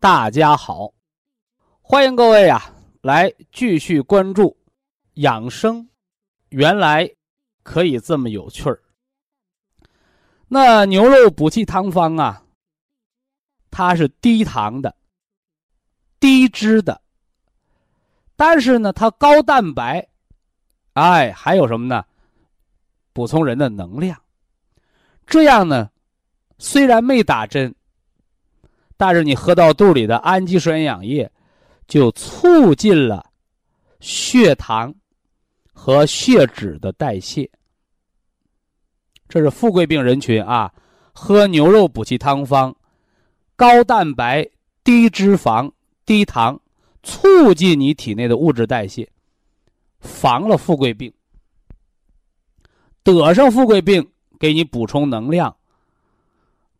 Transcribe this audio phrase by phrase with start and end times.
[0.00, 0.94] 大家好，
[1.80, 4.56] 欢迎各位啊，来继续关注
[5.14, 5.88] 养生。
[6.50, 7.10] 原来
[7.64, 8.80] 可以这么有趣儿。
[10.46, 12.44] 那牛肉补气汤方啊，
[13.72, 14.94] 它是低糖的、
[16.20, 17.02] 低脂的，
[18.36, 20.08] 但是呢，它高蛋白，
[20.92, 22.04] 哎，还有什么呢？
[23.12, 24.16] 补充人的能量。
[25.26, 25.90] 这样呢，
[26.56, 27.74] 虽然没打针。
[28.98, 31.30] 但是你喝到肚里的氨基酸营养液，
[31.86, 33.24] 就促进了
[34.00, 34.94] 血糖
[35.72, 37.48] 和血脂的代谢。
[39.28, 40.72] 这是富贵病人群啊，
[41.12, 42.74] 喝牛肉补气汤方，
[43.54, 44.46] 高蛋白、
[44.82, 45.70] 低脂肪、
[46.04, 46.60] 低糖，
[47.02, 49.08] 促进你体内的物质代谢，
[50.00, 51.12] 防了富贵病。
[53.04, 54.10] 得上富贵病，
[54.40, 55.56] 给你补充能量，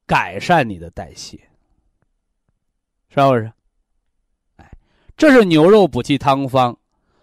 [0.04, 1.47] 改善你的代谢。
[3.26, 3.52] 是不是？
[4.56, 4.70] 哎，
[5.16, 6.76] 这是牛肉补气汤方，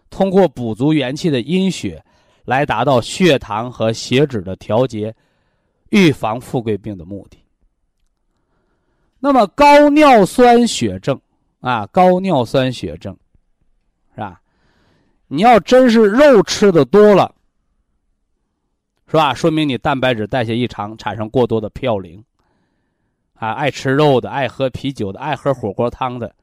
[0.10, 2.04] 通过补足元气的阴血，
[2.44, 5.16] 来达到血糖和血脂的调节，
[5.90, 7.38] 预防富贵病的目的。
[9.20, 11.20] 那么高尿酸血症
[11.62, 13.18] 啊，高尿酸血症，
[14.14, 14.42] 是吧？
[15.28, 17.34] 你要真是肉吃的多了，
[19.08, 19.34] 是吧？
[19.34, 22.24] 说明你蛋白质代谢异常，产生过多的嘌呤。
[23.36, 26.34] 啊，爱吃肉的，爱喝啤酒的，爱喝火锅汤的，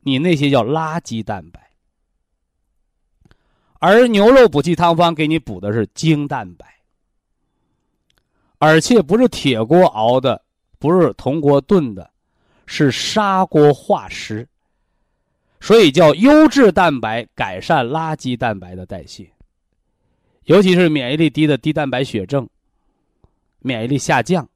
[0.00, 1.70] 你那些叫垃圾蛋白。
[3.78, 6.64] 而牛肉补气汤方给你补的是精蛋白，
[8.58, 10.40] 而且不是铁锅熬的，
[10.78, 12.08] 不是铜锅炖的，
[12.64, 14.48] 是砂锅化食，
[15.60, 19.28] 所以叫优质蛋白，改善垃圾蛋白的代谢，
[20.44, 22.48] 尤其是免疫力低的低蛋白血症，
[23.58, 24.48] 免疫力下降。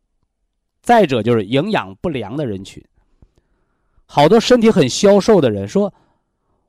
[0.86, 2.80] 再者就是营养不良的人群，
[4.06, 5.92] 好多身体很消瘦的人说：“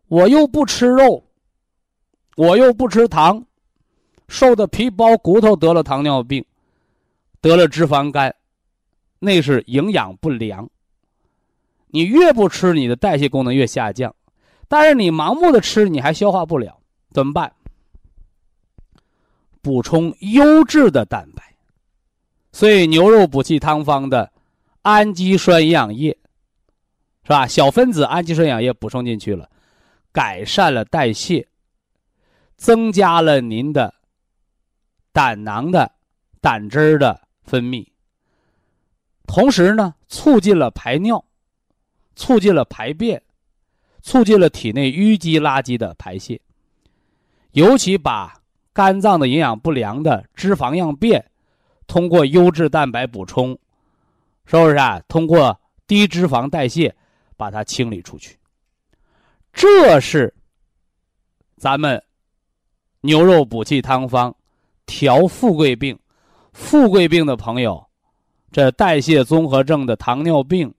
[0.10, 1.24] 我又不吃肉，
[2.36, 3.46] 我又不吃糖，
[4.28, 6.44] 瘦的皮包骨头，得了糖尿病，
[7.42, 8.34] 得了脂肪肝，
[9.20, 10.68] 那是营养不良。
[11.90, 14.16] 你越不吃，你的代谢功能越下降，
[14.68, 16.80] 但是你盲目的吃，你还消化不了，
[17.12, 17.54] 怎么办？
[19.62, 21.44] 补充优质的蛋白。”
[22.52, 24.32] 所以牛肉补气汤方的
[24.82, 26.18] 氨基酸营养液，
[27.24, 27.46] 是吧？
[27.46, 29.50] 小分子氨基酸营养液补充进去了，
[30.12, 31.48] 改善了代谢，
[32.56, 33.94] 增加了您的
[35.12, 35.92] 胆囊的
[36.42, 37.86] 胆汁儿的分泌，
[39.28, 41.24] 同时呢，促进了排尿，
[42.16, 43.22] 促进了排便，
[44.02, 46.42] 促进了体内淤积垃圾的排泄，
[47.52, 48.42] 尤其把
[48.74, 51.30] 肝脏的营养不良的脂肪样便。
[51.88, 53.58] 通过优质蛋白补充，
[54.46, 55.02] 是不是啊？
[55.08, 56.94] 通过低脂肪代谢，
[57.36, 58.38] 把它清理出去。
[59.54, 60.34] 这是
[61.56, 62.02] 咱们
[63.02, 64.36] 牛肉补气汤方
[64.86, 65.98] 调富贵病。
[66.52, 67.88] 富贵病的朋友，
[68.52, 70.74] 这代谢综合症的糖尿病、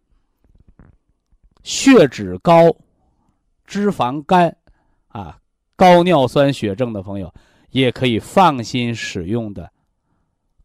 [1.63, 2.75] 血脂高、
[3.65, 4.55] 脂肪肝
[5.07, 5.39] 啊、
[5.77, 7.33] 高尿酸血症的朋友，
[7.71, 9.71] 也可以放心使用的。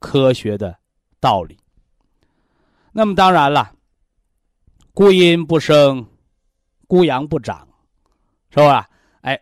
[0.03, 0.77] 科学的
[1.21, 1.57] 道理。
[2.91, 3.73] 那么当然了，
[4.93, 6.05] 孤阴不生，
[6.87, 7.65] 孤阳不长，
[8.49, 8.89] 是吧？
[9.21, 9.41] 哎，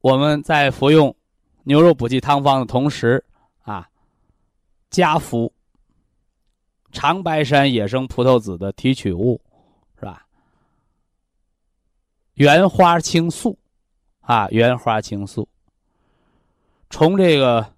[0.00, 1.12] 我们在服用
[1.64, 3.22] 牛肉补气汤方的同时
[3.62, 3.88] 啊，
[4.90, 5.52] 加服
[6.92, 9.40] 长白山野生葡萄籽的提取物，
[9.98, 10.24] 是吧？
[12.34, 13.58] 原花青素
[14.20, 15.48] 啊，原花青素，
[16.90, 17.74] 从这个。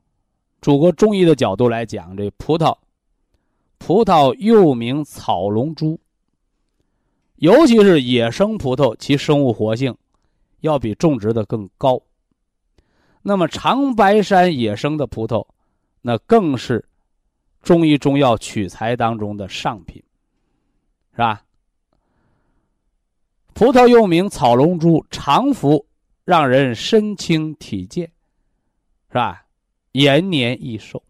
[0.60, 2.76] 主国中医的角度来讲，这葡萄，
[3.78, 5.98] 葡萄又名草龙珠，
[7.36, 9.96] 尤其是野生葡萄，其生物活性
[10.60, 12.02] 要比种植的更高。
[13.22, 15.46] 那么长白山野生的葡萄，
[16.02, 16.84] 那更是
[17.62, 20.02] 中医中药取材当中的上品，
[21.12, 21.44] 是吧？
[23.54, 25.86] 葡萄又名草龙珠，常服
[26.24, 28.10] 让人身轻体健，
[29.08, 29.44] 是吧？
[30.02, 31.02] 延年益寿。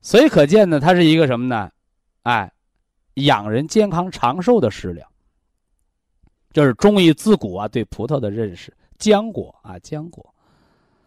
[0.00, 1.70] 所以可见呢，它是一个什么呢？
[2.22, 2.50] 哎，
[3.14, 5.06] 养人健康长寿的食疗。
[6.52, 10.34] 这是中医自古啊对葡萄的认识，浆果啊浆果。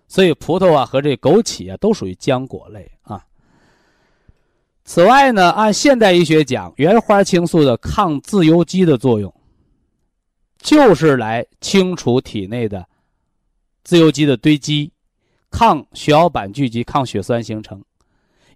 [0.08, 3.26] 所以葡萄啊和这枸杞啊都属于浆果类啊。
[4.84, 9.34] 此外呢，按现代医学讲，原花青素的抗自由基的作用，
[10.58, 12.88] 就是来清除体内的
[13.84, 14.92] 自由基的堆积，
[15.50, 17.84] 抗血小板聚集，抗血栓形成，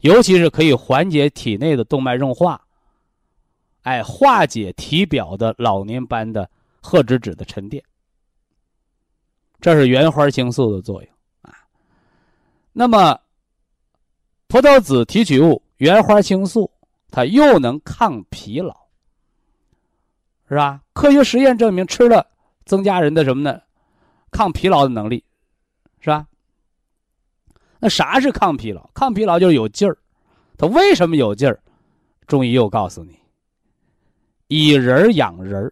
[0.01, 2.61] 尤其是可以缓解体内的动脉硬化，
[3.81, 6.49] 哎，化解体表的老年斑的
[6.81, 7.83] 褐脂质的沉淀。
[9.59, 11.11] 这是原花青素的作用
[11.41, 11.55] 啊。
[12.73, 13.19] 那么，
[14.47, 16.69] 葡萄籽提取物原花青素，
[17.09, 18.75] 它又能抗疲劳，
[20.49, 20.81] 是吧？
[20.93, 22.25] 科学实验证明，吃了
[22.65, 23.61] 增加人的什么呢？
[24.31, 25.23] 抗疲劳的能力，
[26.01, 26.27] 是吧？
[27.83, 28.89] 那啥是抗疲劳？
[28.93, 29.97] 抗疲劳就是有劲儿。
[30.57, 31.59] 它为什么有劲儿？
[32.27, 33.19] 中医又告诉你：
[34.47, 35.69] 以人养人，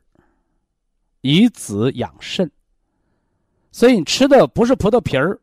[1.22, 2.52] 以子养肾。
[3.72, 5.40] 所以你吃的不是葡萄皮儿。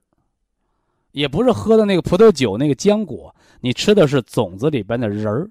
[1.13, 5.51] 也不是喝的那个葡萄酒那个浆果，你吃的是种子里边的仁儿，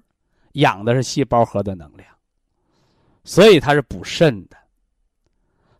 [0.52, 2.08] 养的是细胞核的能量，
[3.24, 4.56] 所以它是补肾的。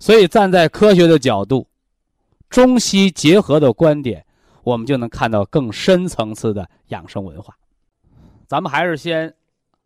[0.01, 1.65] 所以站在科学的角度，
[2.51, 4.27] 中西结合的观点，
[4.69, 7.57] 我们就能看到更深层次的养生文化。
[8.47, 9.35] 咱们还是先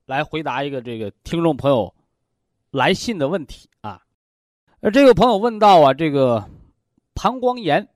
[0.07, 1.95] 来回答一个这个听众朋友
[2.73, 4.03] 来信的问题啊。
[4.81, 6.51] 呃，这个朋友问到啊，这个
[7.15, 7.89] 膀胱炎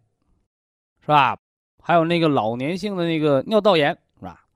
[1.00, 1.36] 是吧？
[1.82, 3.90] 还有那个老年性的那个尿道炎
[4.20, 4.46] 是吧？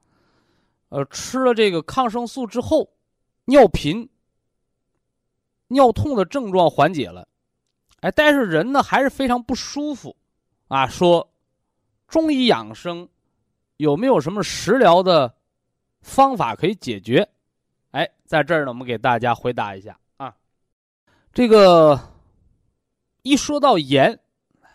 [0.90, 2.90] 呃，吃了这个抗生素之后，
[3.46, 4.08] 尿频、
[5.66, 7.26] 尿痛的症状缓解了，
[8.00, 10.16] 哎，但是人呢还是非常不舒服，
[10.68, 11.29] 啊，说
[12.10, 13.08] 中医养生
[13.78, 15.32] 有没有什么食疗的
[16.02, 17.26] 方法可以解决？
[17.92, 20.34] 哎，在这儿呢，我们给大家回答一下啊，
[21.32, 21.98] 这个
[23.22, 24.18] 一说到盐。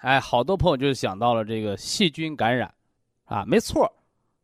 [0.02, 2.72] 哎，好多朋友就想到了这个细菌感染，
[3.26, 3.92] 啊，没错，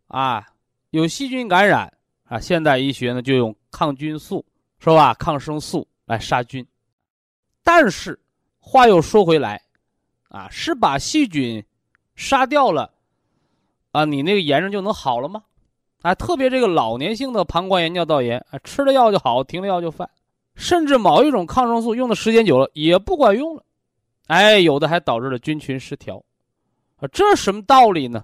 [0.08, 0.44] 啊，
[0.90, 1.92] 有细菌感染
[2.24, 4.44] 啊，现代医学呢就用抗菌素，
[4.80, 5.14] 是吧？
[5.14, 6.66] 抗生素来杀菌。
[7.64, 8.20] 但是
[8.60, 9.62] 话又说回来，
[10.30, 11.64] 啊，是把细菌
[12.22, 12.92] 杀掉了，
[13.94, 15.42] 啊，你那个炎症就能好了吗？
[16.04, 20.08] 啊，特别这个老年性的膀胱炎、尿道炎，啊，吃了药就好，停了药就犯，
[20.54, 23.64] 甚至某一种抗生素用的时间久了也不管用了。
[24.28, 26.24] 哎，有的还导致了菌群失调，
[26.98, 28.24] 啊，这是什么道理呢？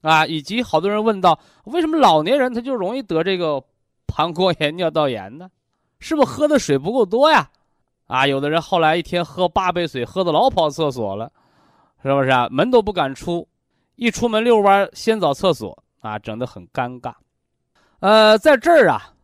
[0.00, 3.62] 啊，以及好多人问到，为什么老年人他就容易得这个
[4.04, 5.48] 膀胱炎、尿道炎呢？
[6.00, 7.48] 是不是喝的水不够多呀？
[8.08, 11.30] 啊，有的人后来一天喝八杯水，喝的老跑厕所了，
[12.02, 12.48] 是不是啊？
[12.50, 13.46] 门都不敢出，
[13.94, 17.14] 一出门遛弯先找厕所啊，整得很尴尬。
[18.00, 19.14] 呃，在这儿啊，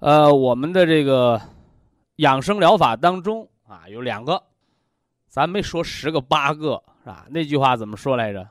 [0.00, 1.40] 呃，我们的这个
[2.16, 4.42] 养生疗法当中啊，有两个。
[5.28, 7.26] 咱没说十个八个是吧？
[7.28, 8.48] 那句话怎么说来着？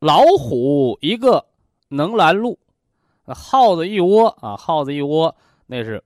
[0.00, 1.44] 老虎一个
[1.88, 2.58] 能拦路，
[3.26, 5.34] 耗子一窝啊，耗子一窝
[5.66, 6.02] 那是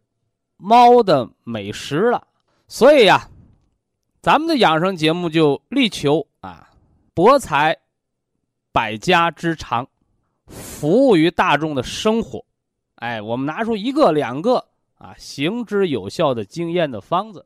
[0.56, 2.26] 猫的美食了。
[2.68, 3.28] 所以呀，
[4.20, 6.67] 咱们的养生节目就力求啊，
[7.18, 7.76] 博采
[8.70, 9.84] 百家之长，
[10.46, 12.44] 服务于大众的生活。
[12.94, 14.64] 哎，我们拿出一个两个
[14.98, 17.44] 啊，行之有效的经验的方子。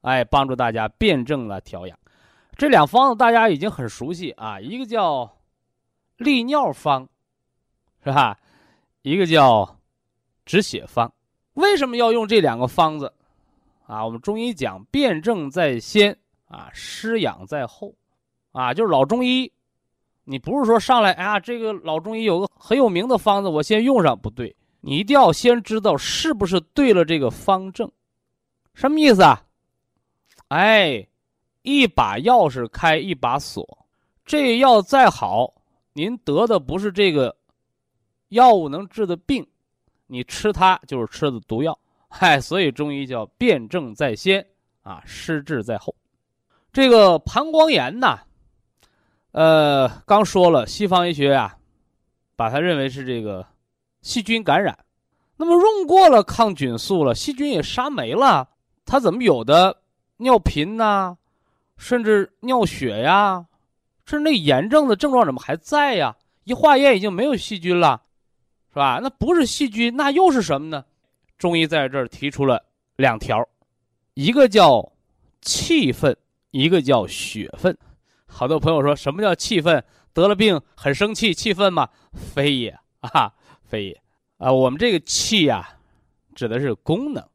[0.00, 1.98] 哎，帮助大家辩证了调养，
[2.56, 5.30] 这两方子大家已经很熟悉啊，一个叫
[6.16, 7.06] 利尿方，
[8.02, 8.38] 是吧？
[9.02, 9.78] 一个叫
[10.46, 11.12] 止血方。
[11.52, 13.12] 为什么要用这两个方子？
[13.86, 16.16] 啊，我们中医讲辩证在先
[16.46, 17.94] 啊，施养在后，
[18.58, 19.52] 啊，就是老中医，
[20.24, 27.88] 你不是说上来，哎呀，这个老中医有个很有名的方子，我先用上，不对，你一定要先知道是不是对了这个方正，
[28.74, 29.44] 什么意思啊？
[30.48, 31.06] 哎，
[31.62, 33.64] 一把钥匙开一把锁，
[34.24, 35.54] 这药再好，
[35.92, 37.36] 您得的不是这个
[38.30, 39.46] 药物能治的病，
[40.08, 41.78] 你吃它就是吃的毒药。
[42.08, 44.44] 嗨，所以中医叫辨证在先
[44.82, 45.94] 啊，施治在后。
[46.72, 48.18] 这个膀胱炎呐，
[49.32, 51.56] 呃，刚说了，西方医学呀，
[52.34, 53.46] 把它认为是这个
[54.00, 54.78] 细菌感染。
[55.36, 58.48] 那么用过了抗菌素了，细菌也杀没了，
[58.84, 59.82] 它怎么有的？
[60.16, 61.16] 尿频呐，
[61.76, 63.46] 甚至尿血呀，
[64.04, 66.16] 甚至那炎症的症状怎么还在呀？
[66.42, 68.02] 一化验已经没有细菌了，
[68.70, 68.98] 是吧？
[69.00, 70.84] 那不是细菌，那又是什么呢？
[71.36, 72.64] 中医在这儿提出了
[72.96, 73.46] 两条，
[74.14, 74.90] 一个叫
[75.40, 76.16] 气愤，
[76.50, 77.76] 一个叫血愤。
[78.28, 79.82] 好多朋友说什么叫气愤？
[80.12, 81.88] 得了病很生气，气愤吗？
[82.12, 84.02] 非也 啊，非也
[84.36, 84.52] 啊。
[84.52, 85.78] 我们这个气呀，
[86.34, 87.26] 指的是功能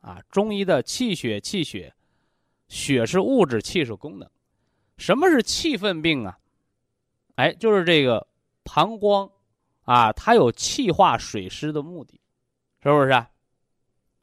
[0.00, 0.20] 啊。
[0.30, 1.94] 中医的气血，气血，
[2.68, 4.28] 血是物质，气是功能。
[4.96, 6.38] 什么是气愤病啊？
[7.36, 8.26] 哎，就是这个
[8.64, 9.30] 膀胱
[9.84, 12.20] 啊，它有气化水湿的目的，
[12.82, 13.26] 是不是？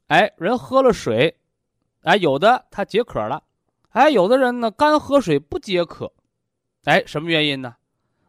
[0.07, 1.37] 哎，人喝了水，
[2.01, 3.43] 哎，有的他解渴了，
[3.89, 6.13] 哎，有的人呢干喝水不解渴，
[6.83, 7.75] 哎，什么原因呢？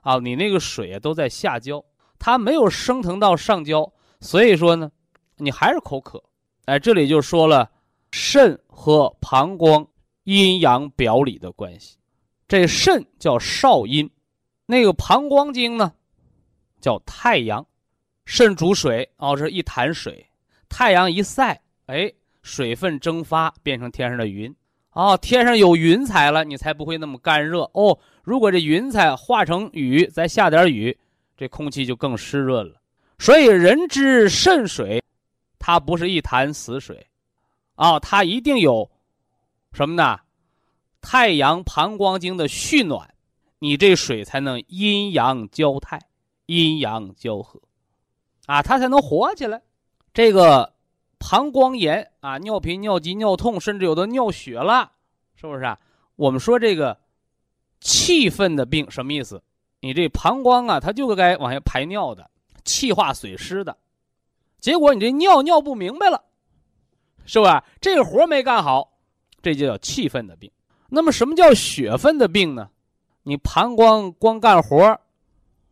[0.00, 1.84] 啊，你那个水都在下焦，
[2.18, 4.90] 它没有升腾到上焦，所以说呢，
[5.36, 6.22] 你还是口渴。
[6.64, 7.70] 哎，这里就说了
[8.10, 9.86] 肾和膀胱
[10.24, 11.98] 阴阳表里的关系。
[12.48, 14.10] 这肾叫少阴，
[14.66, 15.92] 那个膀胱经呢
[16.80, 17.66] 叫太阳。
[18.24, 20.30] 肾主水哦，这一潭水，
[20.68, 22.12] 太阳一晒，哎，
[22.42, 24.54] 水分蒸发变成天上的云。
[24.92, 27.96] 哦，天上有云彩了，你才不会那么干热哦。
[28.24, 30.98] 如果这云彩化成雨，再下点雨，
[31.36, 32.80] 这空气就更湿润了。
[33.18, 35.00] 所以人之肾水，
[35.60, 37.06] 它不是一潭死水，
[37.76, 38.90] 啊，它一定有
[39.72, 40.18] 什么呢？
[41.00, 43.14] 太阳膀胱经的蓄暖，
[43.60, 46.00] 你这水才能阴阳交泰，
[46.46, 47.60] 阴阳交合，
[48.46, 49.62] 啊，它才能活起来。
[50.12, 50.72] 这个。
[51.20, 54.90] 膀胱炎啊，尿频、尿急、尿痛，甚至有的尿血了，
[55.36, 55.78] 是不是啊？
[56.16, 56.98] 我们说这个
[57.80, 59.40] 气愤的病什么意思？
[59.80, 62.28] 你这膀胱啊，它就该往下排尿的，
[62.64, 63.76] 气化水湿的，
[64.58, 66.24] 结果你这尿尿不明白了，
[67.26, 67.64] 是吧？
[67.80, 68.98] 这个活没干好，
[69.42, 70.50] 这就叫气愤的病。
[70.88, 72.70] 那么什么叫血愤的病呢？
[73.22, 74.98] 你膀胱光干活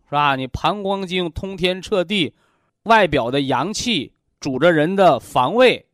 [0.05, 0.37] 是吧？
[0.37, 2.35] 你膀胱经通天彻地，
[2.83, 4.12] 外表的阳气。
[4.40, 5.85] 主着人的防卫，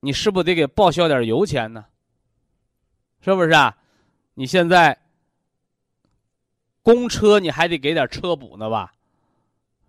[0.00, 1.84] 你是不是得给报销点油钱呢？
[3.20, 3.76] 是不是啊？
[4.34, 4.98] 你现在
[6.82, 8.92] 公车你还得给点车补呢吧？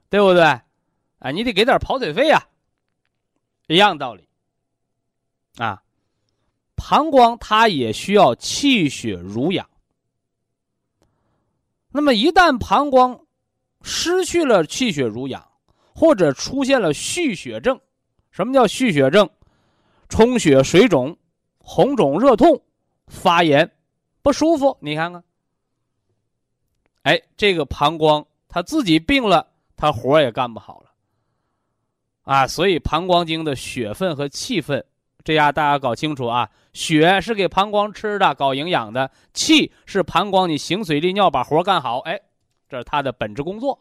[0.09, 0.43] 对不对？
[0.43, 2.47] 啊，你得给点跑腿费呀，
[3.67, 4.27] 一样道理。
[5.57, 5.81] 啊，
[6.75, 9.69] 膀胱它也需要气血濡养。
[11.89, 13.25] 那么一旦膀胱
[13.81, 15.45] 失去了气血濡养，
[15.93, 17.79] 或者出现了蓄血症。
[18.35, 19.29] 什么叫蓄血症？
[20.09, 21.17] 充血、水肿、
[21.57, 22.61] 红肿、热痛、
[23.07, 23.71] 发炎、
[24.21, 24.77] 不舒服。
[24.81, 25.23] 你看看，
[27.03, 30.91] 哎，这个膀胱他自己病了，他活也干不好了
[32.23, 32.45] 啊。
[32.45, 34.85] 所以膀胱经的血分和气分，
[35.23, 36.51] 这样大家搞清楚啊。
[36.73, 41.99] 血是给膀胱吃的，搞营养的；气是膀胱你行水利尿，把活干好。
[41.99, 42.19] 哎，
[42.67, 43.79] 这是它的本职工作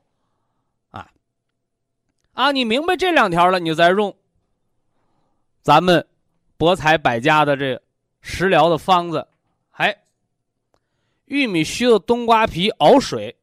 [0.90, 1.10] 啊。
[2.34, 4.16] 啊，你明白这两条了，你再用。
[5.64, 6.06] 咱们
[6.58, 7.80] 博采百家的这
[8.20, 9.26] 食疗的方子，
[9.70, 9.96] 哎，
[11.24, 13.34] 玉米须的冬瓜皮熬水，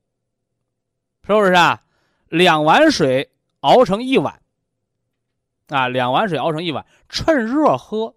[1.25, 1.81] 是不是啊？
[2.29, 3.27] 两碗水
[3.61, 4.39] 熬成一碗，
[5.69, 8.13] 啊，两碗水熬成一碗，趁热喝。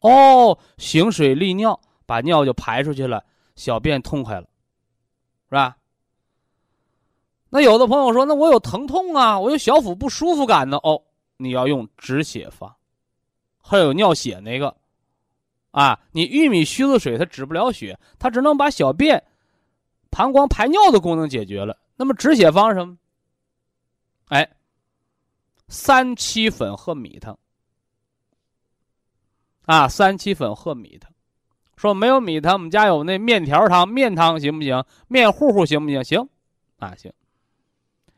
[0.00, 3.22] 哦，行水利尿，把尿就排出去了，
[3.54, 4.46] 小便痛快了，
[5.50, 5.76] 是吧？
[7.50, 10.78] 那有的朋友说，那我有疼痛啊，我有小腹不舒服感呢。
[10.78, 11.02] 哦，
[11.38, 12.72] 你要用止血方。
[13.60, 14.76] 还有尿血那个，
[15.70, 19.22] 啊，你玉米须子水它止不了血，它只能把小便、
[20.10, 21.78] 膀胱排尿的功能解决了。
[21.96, 22.96] 那么止血方是什么？
[24.28, 24.48] 哎，
[25.68, 27.38] 三七粉和米汤。
[29.66, 31.12] 啊，三七粉和米汤，
[31.76, 34.82] 说没有米汤，我们家有那面条汤、面汤行不行？
[35.08, 36.02] 面糊糊行不行？
[36.02, 36.26] 行，
[36.78, 37.12] 啊行。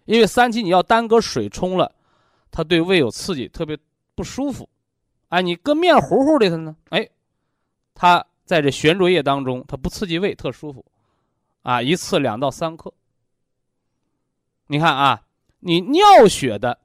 [0.04, 1.92] 因为三七你要单搁水冲了，
[2.50, 3.78] 它对胃有刺激，特别
[4.14, 4.68] 不舒服。
[5.28, 6.76] 哎，你搁面糊糊里头呢？
[6.88, 7.08] 哎，
[7.94, 10.84] 它在这悬浊液当中，它不刺激胃，特舒服，
[11.62, 12.92] 啊，一次两到三克。
[14.66, 15.22] 你看啊，
[15.60, 16.78] 你尿血的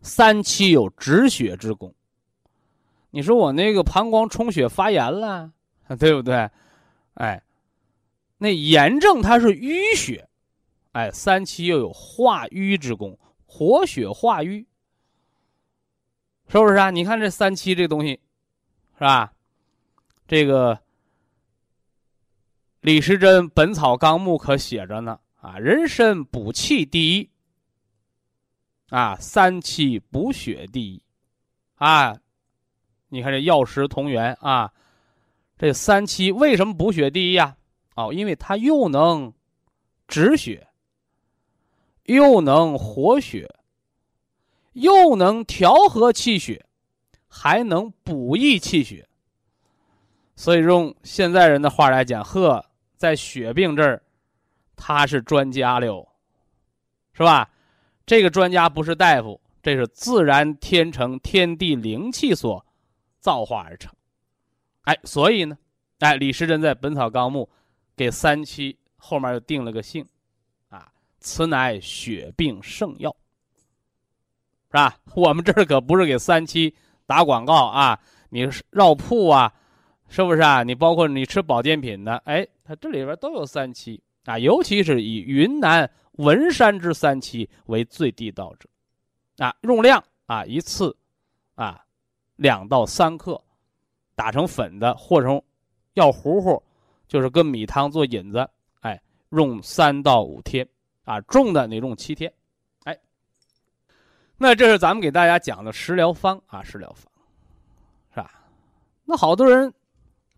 [0.00, 1.94] 三七有止血之功。
[3.10, 5.52] 你说我那个膀胱充血发炎了，
[6.00, 6.50] 对不对？
[7.14, 7.42] 哎，
[8.38, 10.28] 那炎症它是淤血，
[10.92, 13.18] 哎，三七又有化瘀之功，
[13.52, 14.66] 活血化瘀。
[16.48, 16.90] 是不是啊？
[16.90, 18.20] 你看这三七这东西，
[18.94, 19.32] 是吧？
[20.26, 20.78] 这个
[22.80, 27.30] 李时珍《本草纲目》可写着呢啊，人参补气第一，
[28.88, 31.02] 啊，三七补血第一，
[31.74, 32.16] 啊，
[33.08, 34.72] 你看这药食同源啊，
[35.58, 37.56] 这三七为什么补血第一呀？
[37.94, 39.32] 哦，因为它又能
[40.08, 40.66] 止血，
[42.04, 43.48] 又能活血，
[44.72, 46.64] 又能调和气血，
[47.28, 49.08] 还能补益气血。
[50.34, 52.64] 所以用现在人的话来讲，呵，
[52.96, 54.02] 在血病这儿，
[54.74, 56.08] 他是专家了，
[57.12, 57.48] 是吧？
[58.04, 62.64] 这个专家不是大夫，这是自然天成天地灵气所
[63.20, 63.92] 造化而成。
[64.82, 65.56] 哎，所以呢，
[66.00, 67.48] 哎，李时珍在《本草纲目》
[67.94, 70.04] 给三七后面又定了个姓，
[71.22, 73.14] 此乃血病圣药，
[74.66, 74.94] 是吧？
[75.14, 76.74] 我们这儿可不是给三七
[77.06, 77.98] 打广告啊，
[78.28, 79.50] 你绕铺啊，
[80.08, 80.62] 是不是啊？
[80.62, 88.68] 你包括你吃保健品的，哎，它这里边都有三七啊，尤其是以云南文山之三七为最地道者，
[89.38, 90.94] 啊，用量啊一次，
[91.54, 91.82] 啊，
[92.36, 93.40] 两到三克。
[94.14, 95.42] 打成粉的，或成
[95.94, 96.62] 药糊糊，
[97.08, 98.46] 就是跟米汤做引子，
[98.82, 100.68] 哎，用三到五天，
[101.04, 102.32] 啊，重的你用七天，
[102.84, 102.98] 哎，
[104.36, 107.10] 那这是咱们给大家讲的食疗方啊，食疗方，
[108.14, 108.30] 是吧？
[109.04, 109.72] 那好多人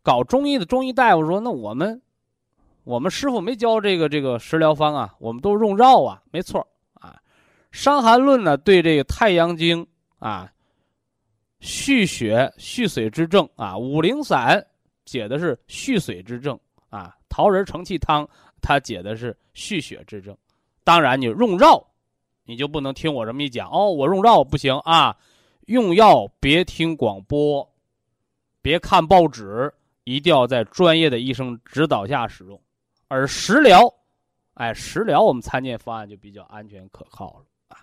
[0.03, 2.01] 搞中医的中医大夫说，那我们
[2.85, 7.17] 我们师傅没教这个这个食疗方啊，我们都用绕啊，没错啊，
[7.77, 9.87] 《伤寒论》呢对这个太阳经
[10.19, 10.51] 啊。
[11.61, 14.63] 蓄血蓄水之症啊，五苓散
[15.07, 18.29] 解的是蓄水之症啊，桃仁承气汤
[18.61, 20.37] 它解的是蓄血之症。
[20.85, 21.83] 当然，你用药，
[22.45, 23.91] 你就不能听我这么一讲哦。
[23.91, 25.17] 我用药不行啊，
[25.67, 27.67] 用药别听广播，
[28.61, 29.73] 别看报纸，
[30.05, 32.61] 一定要在专业的医生指导下使用。
[33.09, 33.93] 而食疗，
[34.55, 37.79] 哎，食疗我们参见方案就比较安全可靠了啊。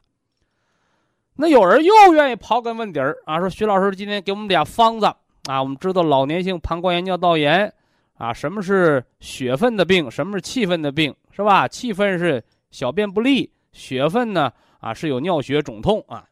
[1.34, 5.08] 那有人又愿意刨根问底儿啊，说徐老师今天给我们俩方子
[5.50, 7.74] 啊，我们知道老年性膀胱炎、尿道炎
[8.16, 11.68] 啊，什么是血分的病，什么是气分的病，是吧？
[11.68, 16.28] 气分是小便不利，血分呢啊是有尿血肿痛啊。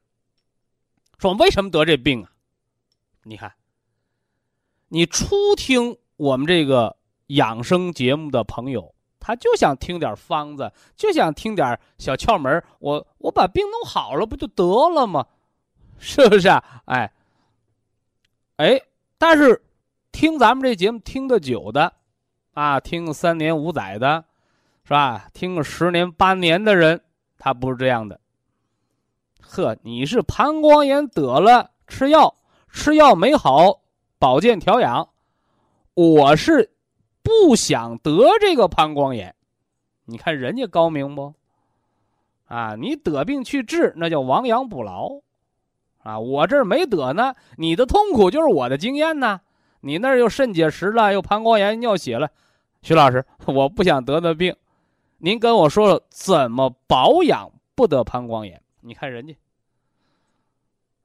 [1.17, 2.31] 说为什么得这病啊？
[3.23, 3.53] 你看，
[4.87, 6.97] 你初听我们这个
[7.27, 8.95] 养生节目的朋友。
[9.21, 15.27] 他就想听点方子，就想听点小窍门我我把病弄好了，不就得了吗？
[15.99, 16.81] 是不是啊？
[16.85, 17.11] 哎，
[18.55, 18.81] 哎，
[19.17, 19.61] 但是
[20.13, 21.93] 听咱们这节目听得久的，
[22.53, 24.23] 啊，听三年五载的，
[24.89, 25.27] 是吧？
[25.35, 26.99] 听个十年八年的人，
[27.37, 28.19] 他不是这样的。
[29.39, 32.33] 呵，你是膀胱炎得了，吃药，
[32.71, 33.81] 吃药没好，
[34.17, 35.07] 保健调养。
[35.93, 36.71] 我是。
[37.21, 39.35] 不想得这个膀胱炎，
[40.05, 41.35] 你看人家高明不？
[42.45, 45.19] 啊，你得病去治，那叫亡羊补牢，
[46.01, 49.41] 啊，我这儿没得呢，你的痛苦就是我的经验呢。
[49.81, 52.31] 你那儿又肾结石了，又膀胱炎、尿血了，
[52.81, 54.55] 徐老师，我不想得的病，
[55.21, 58.61] 您跟我说说怎么保养不得膀胱炎？
[58.79, 59.37] 你看人家，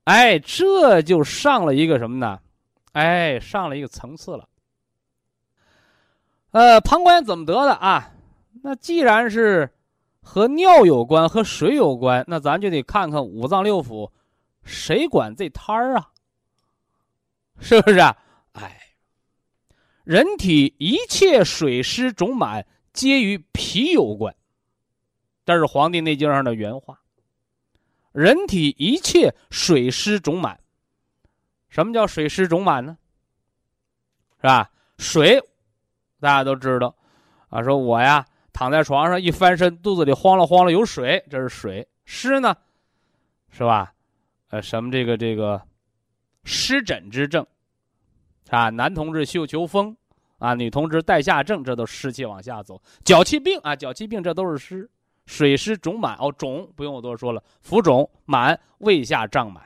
[0.04, 2.38] 哎，这就上了一个什么呢？
[2.92, 4.48] 哎，上了一个层次了。
[6.52, 8.12] 呃，膀胱炎怎么得的啊？
[8.62, 9.68] 那既然是
[10.22, 14.08] 和尿有关、和水有关，那咱就得看看五脏六腑，
[14.62, 16.10] 谁管这摊儿啊？
[17.58, 17.98] 是不是？
[17.98, 18.16] 啊？
[18.52, 18.80] 哎，
[20.04, 24.34] 人体一切水湿肿满皆与脾有关，
[25.44, 27.00] 这是《黄帝内经》上的原话。
[28.12, 30.60] 人体一切水湿肿满，
[31.68, 32.96] 什么叫水湿肿满呢？
[34.36, 34.70] 是吧？
[34.96, 35.42] 水。
[36.20, 36.96] 大家都知道，
[37.48, 42.56] 啊，说我呀躺在床上一翻身，肚子里慌了慌了有水，这是水湿呢，
[43.50, 43.92] 是吧？
[44.50, 45.60] 呃，什么这个这个
[46.44, 47.44] 湿疹之症，
[48.48, 49.96] 啊，男同志嗅球风，
[50.38, 52.80] 啊，女同志带下症，这都湿气往下走。
[53.04, 54.90] 脚气病啊，脚气病这都是湿，
[55.26, 59.62] 水湿肿满哦，肿不用我多说了，浮肿满胃下胀满。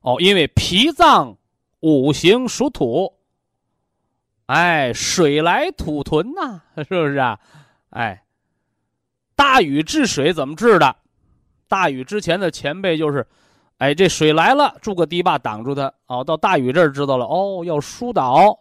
[0.00, 1.36] 哦，因为脾脏
[1.80, 3.14] 五行属土。
[4.46, 7.40] 哎，水来土屯呐，是不是啊？
[7.88, 8.24] 哎，
[9.34, 10.96] 大禹治水怎么治的？
[11.66, 13.26] 大禹之前的前辈就是，
[13.78, 15.90] 哎，这水来了，筑个堤坝挡住它。
[16.06, 18.60] 哦，到大禹这儿知道了，哦，要疏导，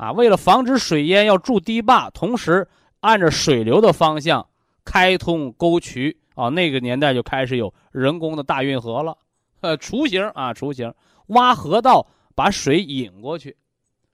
[0.00, 2.66] 啊，为了防止水淹，要筑堤坝，同时
[3.00, 4.48] 按着水流的方向
[4.82, 6.18] 开通沟渠。
[6.34, 9.18] 啊，那个年代就开始有人工的大运河了，
[9.60, 10.94] 呃，雏形啊，雏形，
[11.26, 13.54] 挖河道把水引过去。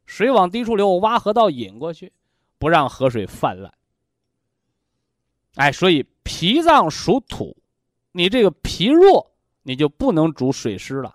[0.06, 2.12] 水往低处流，挖河道引过去，
[2.58, 3.72] 不让河水泛滥。
[5.54, 7.56] 哎，所以脾脏属土，
[8.10, 9.30] 你这个脾弱，
[9.62, 11.14] 你就不能主水湿了。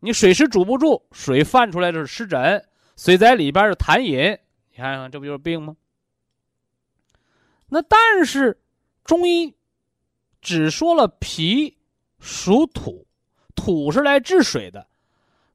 [0.00, 2.67] 你水湿主不住，水泛出来的是湿疹，
[2.98, 4.36] 水在里边是痰饮，
[4.72, 5.76] 你看看这不就是病吗？
[7.68, 8.60] 那但是
[9.04, 9.54] 中医
[10.42, 11.78] 只说了脾
[12.18, 13.06] 属土，
[13.54, 14.88] 土是来治水的，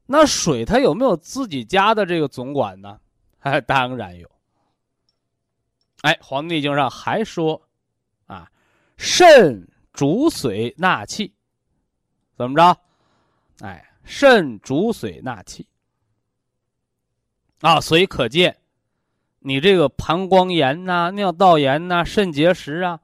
[0.06, 2.98] 那水它有没有自己家的这个总管呢？
[3.40, 4.30] 哎， 当然有。
[6.00, 7.60] 哎，《黄帝内经》上还说，
[8.26, 8.50] 啊，
[8.96, 11.34] 肾主水纳气，
[12.38, 12.80] 怎么着？
[13.60, 15.66] 哎，肾主水纳气。
[17.64, 18.58] 啊，所以可见，
[19.38, 23.00] 你这个膀胱炎呐、尿道炎呐、肾结石啊，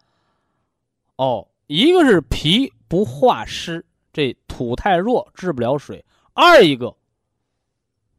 [1.16, 6.94] 哦，一个是脾不化湿，这土太弱，治不了水；二一个，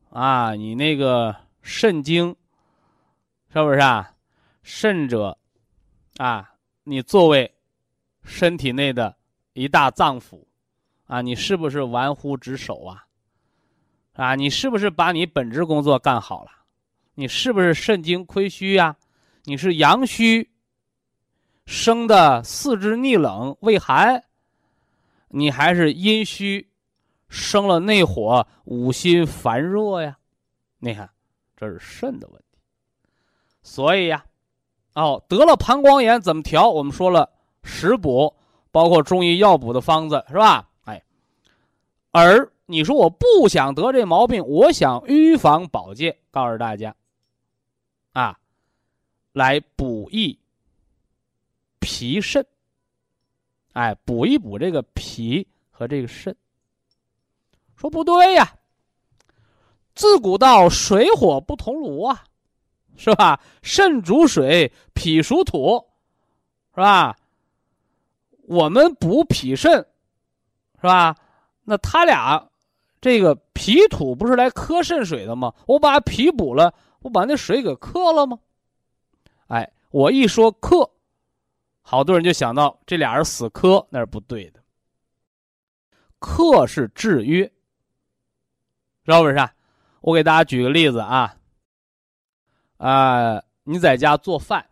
[0.10, 2.36] 啊，你那个肾经，
[3.54, 4.16] 是不是啊？
[4.64, 5.38] 肾者，
[6.18, 7.54] 啊，你作为
[8.24, 9.16] 身体内的
[9.54, 10.44] 一大脏腑，
[11.06, 13.06] 啊，你是不是玩忽职守啊？
[14.22, 16.52] 啊，你是不是把你本职工作干好了？
[17.16, 18.96] 你是不是肾精亏虚呀？
[19.46, 20.48] 你是阳虚，
[21.66, 24.24] 生的四肢逆冷畏寒，
[25.30, 26.70] 你还是阴虚，
[27.30, 30.16] 生了内火五心烦热呀？
[30.78, 31.10] 你看，
[31.58, 32.60] 这是肾的问题。
[33.64, 34.24] 所以呀，
[34.94, 36.70] 哦，得了膀胱炎怎么调？
[36.70, 37.28] 我们说了
[37.64, 38.32] 食补，
[38.72, 40.70] 包括中医药补的方子，是吧？
[40.86, 41.02] 哎，
[42.12, 42.48] 而。
[42.72, 46.96] 你说我不想得这毛病，我想预防保健，告诉大家，
[48.14, 48.40] 啊，
[49.34, 50.40] 来补益
[51.80, 52.46] 脾肾，
[53.74, 56.34] 哎，补一补这个脾和这个肾。
[57.76, 58.56] 说不对呀，
[59.94, 62.24] 自古道水火不同炉啊，
[62.96, 63.42] 是吧？
[63.62, 65.86] 肾主水，脾属土，
[66.74, 67.18] 是吧？
[68.44, 69.86] 我们补脾肾，
[70.76, 71.18] 是吧？
[71.66, 72.48] 那他俩。
[73.02, 75.52] 这个脾土不是来克肾水的吗？
[75.66, 78.38] 我把脾补了，我把那水给克了吗？
[79.48, 80.90] 哎，我一说克，
[81.82, 84.62] 好多人就想到这俩人死磕，那是不对的。
[86.20, 87.44] 克是制约，
[89.04, 89.50] 知道不是？
[90.02, 91.36] 我给大家举个例子啊，
[92.78, 94.64] 啊，你在家做饭，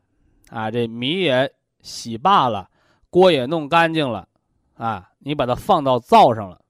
[0.49, 2.69] 啊，这米也洗罢了，
[3.09, 4.27] 锅也弄干净了，
[4.75, 6.61] 啊，你把它放到灶上了。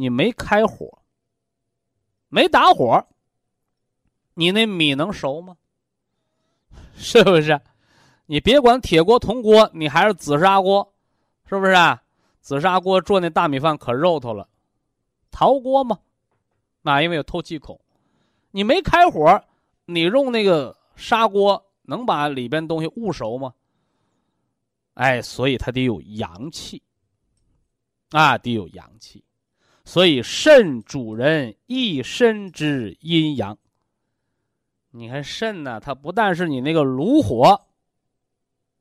[0.00, 1.02] 你没开火，
[2.30, 3.06] 没打火，
[4.32, 5.58] 你那米能熟吗？
[6.96, 7.60] 是不是？
[8.24, 10.94] 你别管铁锅铜锅，你还是紫砂锅，
[11.44, 12.02] 是不是啊？
[12.40, 14.48] 紫砂锅做那大米饭可肉头了，
[15.30, 15.98] 陶锅嘛，
[16.80, 17.78] 那因为有透气孔，
[18.52, 19.44] 你没开火，
[19.84, 23.52] 你用那个砂锅能把里边东西焐熟吗？
[24.94, 26.82] 哎，所以它得有阳气，
[28.12, 29.22] 啊，得有阳气。
[29.90, 33.58] 所以肾主人一身之阴阳。
[34.92, 37.66] 你看肾呢，它不但是你那个炉火，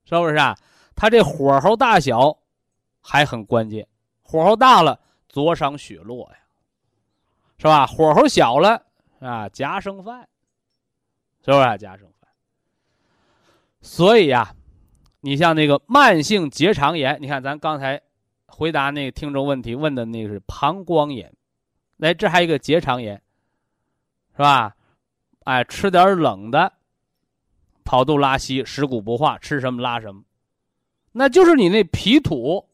[0.06, 0.56] 是不是啊？
[0.96, 2.38] 它这火候大小
[3.02, 3.88] 还很关键。
[4.22, 6.38] 火候大了，灼伤血络呀，
[7.58, 7.88] 是吧？
[7.88, 8.86] 火候小了
[9.20, 10.30] 啊，夹生饭，
[11.44, 12.30] 是不是啊夹生饭？
[13.82, 14.54] 所以呀，
[15.22, 18.00] 你像那个慢性结肠炎，你看咱刚才。
[18.52, 21.34] 回答那个听众问题问的那个是膀胱炎，
[21.98, 23.22] 来这还有一个结肠炎，
[24.36, 24.76] 是吧？
[25.46, 26.72] 哎，吃点冷的，
[27.84, 30.24] 跑肚拉稀，食谷不化，吃什么拉什么，
[31.12, 32.68] 那就是你那脾土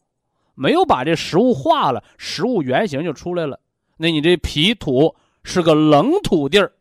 [0.56, 3.60] 没有把这食物化了，食物原型就出来了。
[3.98, 6.74] 那你这脾土是个冷土地儿，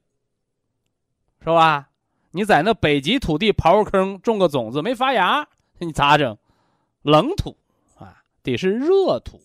[1.40, 1.90] 是吧？
[2.32, 5.46] 你在那北极土地刨个坑种个种子没发芽，
[5.78, 6.36] 你咋整？
[7.02, 7.56] 冷土。
[8.44, 9.40] 得是热土，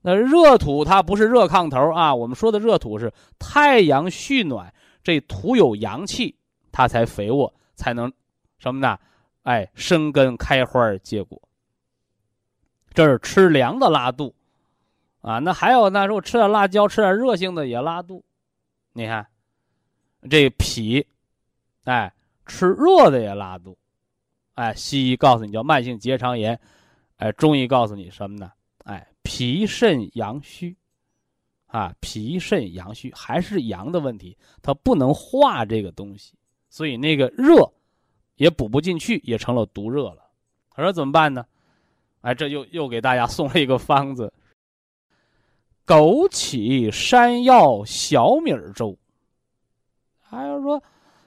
[0.00, 2.12] 那热土它不是热炕头啊。
[2.12, 4.74] 我们说的热土是太阳蓄暖，
[5.04, 6.34] 这土有阳气，
[6.72, 8.12] 它才肥沃，才能
[8.58, 8.98] 什么呢？
[9.42, 11.40] 哎，生根开花结果。
[12.94, 14.34] 这是吃凉的拉肚，
[15.20, 16.06] 啊，那还有呢？
[16.06, 18.24] 说我吃点辣椒，吃点热性的也拉肚。
[18.92, 19.26] 你看，
[20.30, 21.06] 这脾，
[21.84, 22.12] 哎，
[22.46, 23.76] 吃热的也拉肚，
[24.54, 26.58] 哎，西医告诉你叫慢性结肠炎。
[27.22, 28.50] 哎，中医告诉你什么呢？
[28.82, 30.76] 哎，脾肾阳虚，
[31.66, 36.34] 啊，脾肾阳虚还是阳的问题，它不能化这个东西，
[36.68, 37.72] 所以那个热
[38.34, 40.28] 也补不进去，也成了毒热了。
[40.72, 41.46] 他说怎么办呢？
[42.22, 44.32] 哎，这又又给大家送了一个方子：
[45.86, 48.98] 枸杞山药小米粥。
[50.18, 50.82] 还有说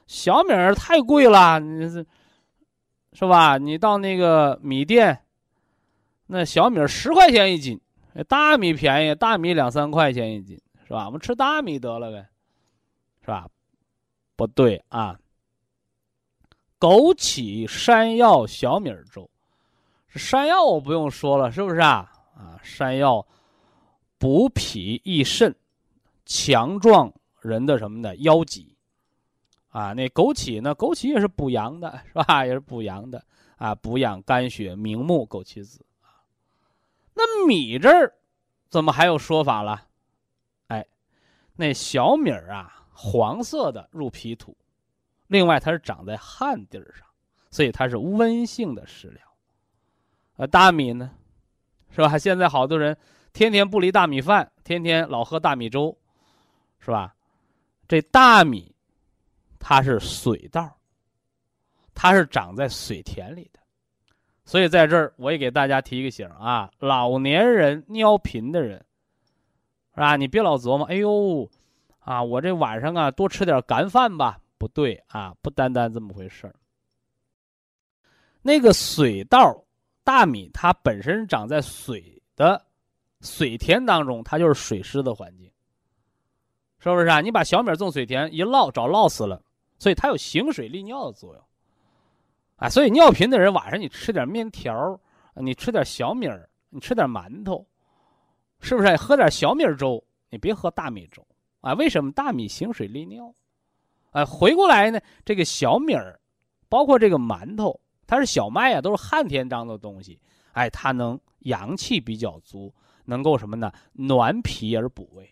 [0.06, 2.06] 小米太贵了，你是
[3.14, 3.56] 是吧？
[3.56, 5.22] 你到那个米店。
[6.26, 7.80] 那小米十块钱一斤，
[8.28, 11.06] 大米便宜，大米两三块钱一斤，是吧？
[11.06, 12.28] 我们吃大米得了呗，
[13.20, 13.48] 是吧？
[14.34, 15.18] 不对啊。
[16.78, 19.28] 枸杞、山药、小米粥，
[20.08, 22.12] 山药我不用说了，是不是啊？
[22.34, 23.26] 啊，山药
[24.18, 25.54] 补脾益肾，
[26.26, 27.10] 强壮
[27.40, 28.76] 人的什么的腰脊。
[29.68, 30.74] 啊，那枸杞呢？
[30.74, 32.44] 枸杞也是补阳的，是吧？
[32.44, 33.24] 也是补阳的
[33.56, 35.26] 啊，补养肝血，明目。
[35.26, 35.84] 枸杞子，
[37.18, 38.12] 那米这儿
[38.68, 39.88] 怎么还有说法了？
[40.66, 40.86] 哎，
[41.54, 44.54] 那小米儿啊，黄色的入脾土。
[45.26, 47.06] 另外，它是长在旱地儿上，
[47.50, 49.26] 所以它是温性的食疗。
[50.36, 51.10] 呃，大米呢，
[51.90, 52.18] 是吧？
[52.18, 52.94] 现在好多人
[53.32, 55.96] 天天不离大米饭，天天老喝大米粥，
[56.78, 57.16] 是吧？
[57.88, 58.74] 这大米
[59.58, 60.78] 它是水稻，
[61.94, 63.60] 它是长在水田里的，
[64.46, 68.78] 所以在这儿我也给大家提个醒啊：老年人尿频的人，
[69.92, 70.16] 是吧？
[70.16, 71.46] 你别老琢磨，哎呦，
[71.98, 74.38] 啊，我这晚上啊多吃点干饭吧。
[74.58, 76.54] 不对啊，不单单这么回事儿。
[78.40, 79.62] 那个水稻、
[80.02, 82.64] 大米，它本身长在水的
[83.20, 85.50] 水田当中，它就是水湿的环境，
[86.78, 87.20] 是不是啊？
[87.20, 89.42] 你把小米种水田，一涝早涝死了，
[89.78, 91.45] 所以它有行水利尿的作用。
[92.56, 94.98] 啊，所以尿频的人晚上你吃点面条，
[95.34, 97.66] 你吃点小米儿，你吃点馒头，
[98.60, 98.96] 是不是？
[98.96, 101.26] 喝点小米粥，你别喝大米粥
[101.60, 101.74] 啊？
[101.74, 102.10] 为什么？
[102.12, 103.32] 大米行水利尿。
[104.12, 106.18] 哎，回过来呢，这个小米儿，
[106.68, 110.18] 包括这个馒头，它是小麦啊，都是旱天当的东西。
[110.52, 113.70] 哎，它能阳气比较足，能够什么呢？
[113.92, 115.30] 暖脾而补胃，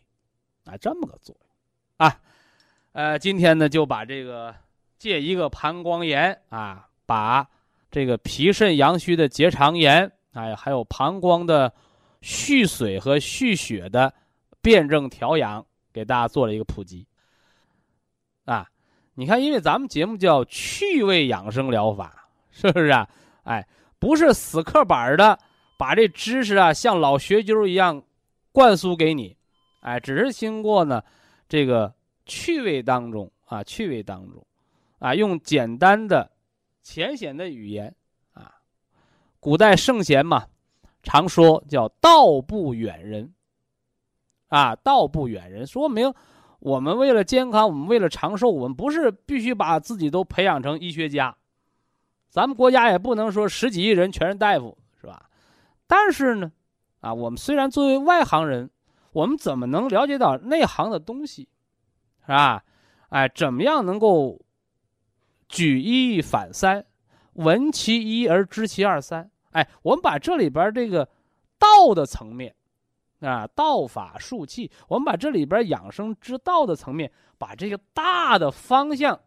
[0.65, 1.49] 啊，这么个作用，
[1.97, 2.21] 啊，
[2.93, 4.55] 呃，今天呢就把这个
[4.99, 7.47] 借一个膀胱炎啊，把
[7.91, 11.73] 这个脾肾阳虚的结肠炎，哎，还有膀胱的
[12.21, 14.13] 蓄水和蓄血的
[14.61, 17.07] 辩证调养，给大家做了一个普及，
[18.45, 18.69] 啊。
[19.17, 23.09] 你看，因为咱们节目叫趣味养生疗法，是不是啊？
[23.45, 23.65] 哎，
[24.01, 25.39] 不是死刻板的
[25.79, 28.03] 把这知识啊像老学究一样
[28.51, 29.37] 灌输给你，
[29.83, 31.01] 哎，只是经过呢
[31.49, 31.95] 这个
[32.27, 34.45] 趣味当中啊，趣味当中
[34.99, 36.29] 啊，用简单的、
[36.85, 37.93] 浅显的语言
[38.35, 38.55] 啊，
[39.41, 40.47] 古代圣贤嘛
[41.03, 43.35] 常说叫“道不远人”，
[44.49, 46.15] 啊，“道不远人”说明。
[46.61, 51.37] 我们为了健康，我们为了长寿，我们不是必须把自己都培养成医学家，
[52.31, 55.29] 咱们国家也不能说十几亿人全是大夫，是吧？
[55.87, 56.53] 但是呢，
[57.01, 58.71] 啊，我们虽然作为外行人，
[59.13, 61.49] 我们怎么能了解到内行的东西，
[62.23, 62.65] 是吧？
[63.11, 64.41] 哎，怎么样能够
[65.55, 66.85] 举一反三，
[67.35, 69.31] 闻其一而知其二三？
[69.53, 71.09] 哎，我们把这里边这个
[71.61, 72.57] 道的层面。
[73.21, 79.19] 啊，道法术器，我们把这里边养生之道的层面，把这个大的方向，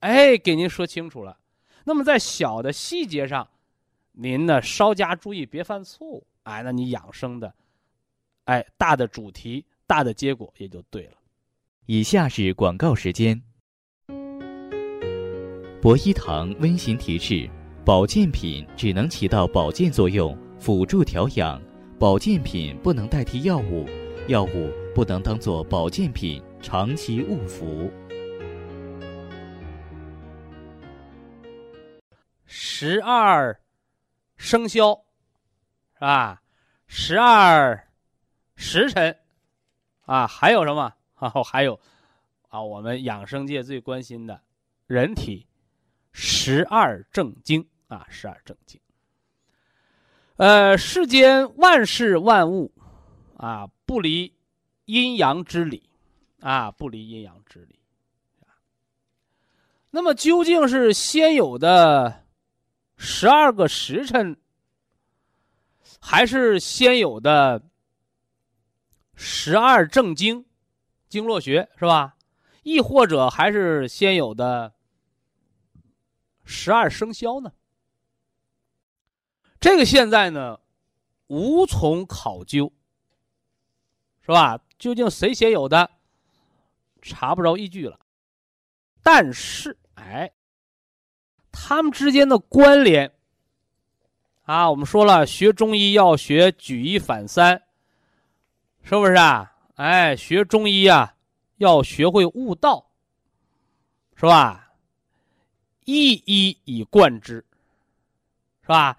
[0.00, 1.38] 哎，给您说清楚了。
[1.84, 3.48] 那么在小的细节上，
[4.12, 6.26] 您呢稍加注意，别犯错误。
[6.42, 7.54] 哎，那你养生的，
[8.46, 11.12] 哎，大的主题，大的结果也就对了。
[11.86, 13.40] 以下是广告时间。
[15.80, 17.48] 博一堂温馨提示：
[17.84, 21.62] 保健品只能起到保健作用，辅助调养。
[21.98, 23.86] 保健品不能代替药物，
[24.26, 27.90] 药物不能当做保健品长期误服。
[32.46, 33.58] 十二
[34.36, 34.94] 生肖
[35.94, 36.42] 是吧？
[36.86, 37.88] 十二
[38.56, 39.16] 时辰
[40.06, 40.92] 啊，还有什么？
[41.14, 41.78] 啊，还有
[42.48, 44.40] 啊，我们养生界最关心的
[44.86, 45.46] 人体
[46.18, 48.80] 十二正经啊，十二正经。
[50.36, 52.72] 呃，世间万事万物，
[53.36, 54.34] 啊，不离
[54.86, 55.90] 阴阳之理，
[56.40, 57.78] 啊，不离阴阳之理。
[59.90, 62.24] 那么，究竟是先有的
[62.96, 64.38] 十二个时辰，
[66.00, 67.62] 还是先有的
[69.14, 70.46] 十二正经
[71.10, 72.16] 经络学，是吧？
[72.62, 74.72] 亦或者还是先有的
[76.46, 77.52] 十二生肖呢？
[79.60, 80.60] 这个现在呢，
[81.26, 82.72] 无从考究，
[84.22, 84.58] 是吧？
[84.78, 85.90] 究竟谁先有的，
[87.02, 87.98] 查不着依据了。
[89.02, 90.32] 但是，哎，
[91.50, 93.12] 他们之间的关联
[94.44, 97.62] 啊，我们说了，学中医要学举一反三，
[98.82, 99.52] 是不是啊？
[99.74, 101.16] 哎，学中医啊，
[101.56, 102.90] 要学会悟道，
[104.14, 104.65] 是吧？
[105.86, 107.44] 一一以贯之，
[108.60, 108.98] 是吧？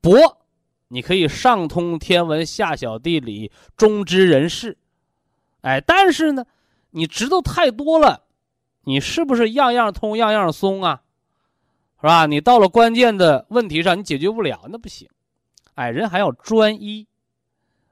[0.00, 0.18] 博，
[0.88, 4.76] 你可以上通天文，下晓地理，中知人事，
[5.60, 6.46] 哎，但是呢，
[6.90, 8.24] 你知道太多了，
[8.84, 11.02] 你是不是样样通样样松啊？
[12.00, 12.26] 是吧？
[12.26, 15.08] 你到了关键的问题上，你解决不了，那不行。
[15.74, 17.06] 哎，人还要专一，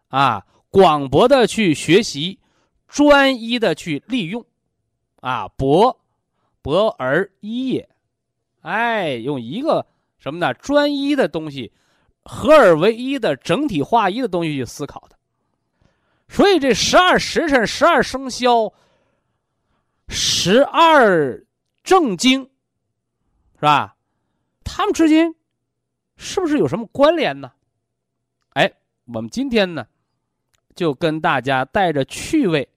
[0.09, 2.39] 啊，广博的去学习，
[2.89, 4.45] 专一的去利用，
[5.21, 6.01] 啊，博，
[6.63, 7.91] 博而一也。
[8.63, 9.87] 哎，用一个
[10.19, 10.53] 什么呢？
[10.55, 11.73] 专一的东西，
[12.25, 15.17] 合而为一的整体化一的东西去思考的。
[16.29, 18.73] 所以这十二时辰、十二生肖、
[20.09, 21.45] 十二
[21.85, 22.49] 正经，
[23.57, 23.97] 是吧？
[24.65, 25.35] 他们之间
[26.17, 27.53] 是不是有什么关联呢？
[28.55, 28.73] 哎，
[29.07, 29.87] 我们今天呢，
[30.75, 32.69] 就跟大家带着趣味，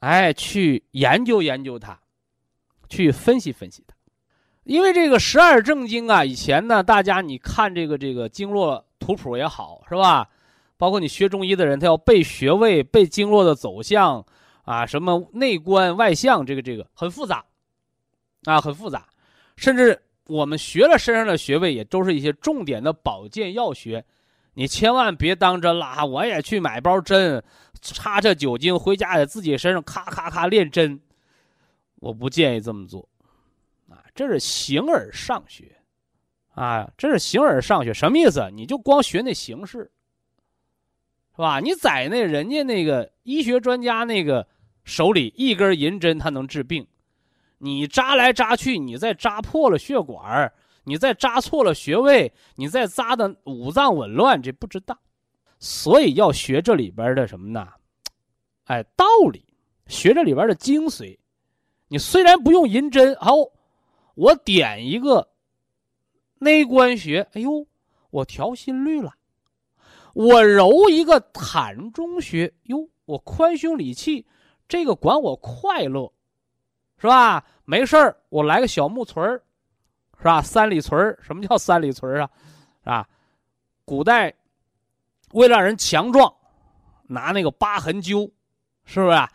[0.00, 1.98] 哎，去研究研究它，
[2.88, 3.96] 去分析分析它。
[4.68, 10.28] 因为这个十二正经啊，以前呢，大家你看这个这个经络图谱也好，是吧？
[10.76, 14.22] 包括你学中医的人，他要背穴位、背经络的走向
[14.64, 17.42] 啊，什么内观外向，这个这个很复杂，
[18.44, 19.08] 啊，很复杂，
[19.56, 20.00] 甚至。
[20.28, 24.04] 我们学了身上的穴位，也都是一些重点的保健药学，
[24.52, 26.04] 你千万别当真了。
[26.04, 27.42] 我也去买包针，
[27.80, 31.00] 插着酒精，回家在自己身上咔咔咔练针，
[32.00, 33.08] 我不建议这么做，
[34.18, 35.76] 这是形而上学，
[36.50, 38.50] 啊，这是形而上学，什么意思？
[38.52, 39.92] 你就光学那形式，
[41.36, 41.60] 是吧？
[41.60, 44.44] 你在那人家那个医学专家那个
[44.82, 46.84] 手里，一根银针它能治病。
[47.58, 50.52] 你扎来扎去，你再扎破了血管
[50.82, 54.98] 你再扎错了穴位，你再扎的五脏紊乱，这不值当。
[55.60, 57.68] 所以要学这里边的什么呢？
[58.64, 59.44] 哎，道理，
[59.86, 61.16] 学这里边的精髓。
[61.86, 63.32] 你虽然不用银针，好，
[64.18, 65.28] 我点一个
[66.40, 67.64] 内关穴，哎呦，
[68.10, 69.12] 我调心率了；
[70.12, 74.26] 我揉一个膻中穴，哟，我宽胸理气，
[74.66, 76.12] 这个管我快乐。
[77.00, 77.44] 是吧？
[77.64, 79.40] 没事儿，我来个小木锤儿，
[80.18, 80.42] 是吧？
[80.42, 82.30] 三里锤儿，什么叫三里锤儿啊？
[82.82, 83.08] 啊，
[83.84, 84.34] 古代
[85.30, 86.34] 为了让人强壮，
[87.06, 88.28] 拿那个疤痕灸，
[88.84, 89.28] 是不是？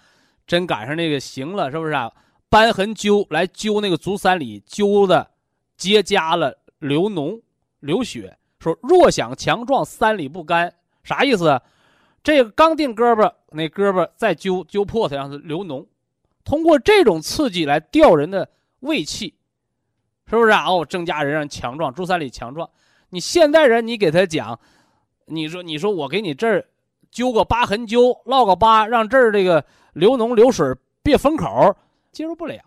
[0.46, 1.94] 真赶上那个行了，是不是？
[1.94, 2.12] 啊
[2.54, 5.32] 瘢痕灸来灸那个足三里，灸的
[5.76, 7.42] 结痂了，流脓
[7.80, 8.38] 流血。
[8.60, 10.72] 说若想强壮，三里不干，
[11.04, 11.60] 啥意思？
[12.22, 15.84] 这个刚定胳膊，那胳膊再灸灸破它，让它流脓。
[16.46, 18.48] 通过这种刺激来调人的
[18.82, 19.34] 胃气，
[20.30, 20.70] 是不是啊？
[20.70, 22.70] 哦，增加人让强壮，足三里强壮。
[23.10, 24.60] 你现代人，你给他讲，
[25.26, 26.64] 你说，你说我给你这儿
[27.12, 31.76] 灸个疤痕灸，烙个疤，让这儿这个流脓流水别封口，
[32.14, 32.64] 接受不了，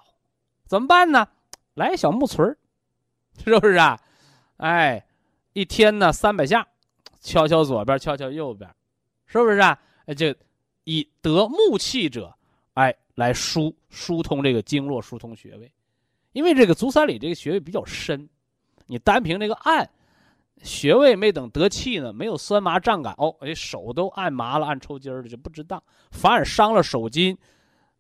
[0.67, 1.27] 怎么办呢？
[1.73, 2.59] 来小木锤儿，
[3.43, 3.99] 是不是啊？
[4.59, 5.07] 哎，
[5.55, 6.67] 一天呢三百下，
[7.23, 8.69] 敲敲左边，敲敲右边，
[9.25, 9.81] 是不是啊？
[10.05, 10.37] 哎，这
[10.85, 12.37] 以得木气者，
[12.75, 12.95] 哎。
[13.17, 15.73] 来疏疏通这个经络，疏通穴位，
[16.33, 18.29] 因为这个足三里这个穴位比较深，
[18.89, 19.89] 你单凭这个按
[20.63, 27.35] 穴位没等得气呢，没有酸麻胀感哦，哎手都按麻了，按抽筋儿了就不值当，反而伤了手筋，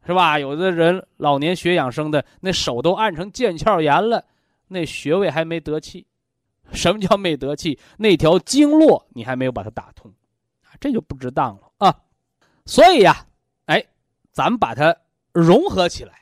[0.06, 0.38] 是吧？
[0.38, 4.24] 有的人老年学养生的那手都按成腱鞘炎了，
[4.68, 6.06] 那穴位还没得气，
[6.72, 7.78] 什么叫没得气？
[7.98, 10.12] 那条经络你还没有把它打通，
[10.78, 11.94] 这就不值当了啊！
[12.64, 13.26] 所以呀，
[13.66, 13.84] 哎，
[14.30, 14.96] 咱们把它。
[15.38, 16.14] 融合起来，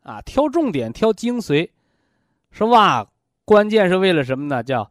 [0.00, 1.68] 啊，挑重点，挑精髓，
[2.50, 3.06] 是吧？
[3.44, 4.62] 关键是为了什么呢？
[4.62, 4.90] 叫，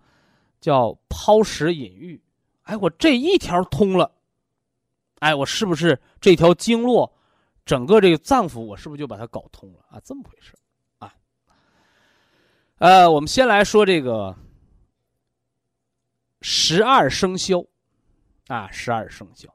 [0.62, 2.22] 叫抛石引玉。
[2.62, 4.12] 哎，我这一条通了，
[5.18, 7.12] 哎，我是不是这条经络，
[7.66, 10.00] 整个这个脏腑，我是不是就把它搞通了啊？
[10.04, 10.54] 这么回事
[11.00, 11.14] 啊？
[12.78, 14.36] 呃，我们先来说这个
[16.42, 17.66] 十二生肖，
[18.48, 19.54] 啊，十二生肖，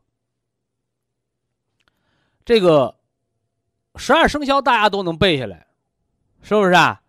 [2.45, 2.97] 这个。
[3.97, 5.67] 十二生肖大家都能背下来，
[6.43, 7.03] 是不是啊？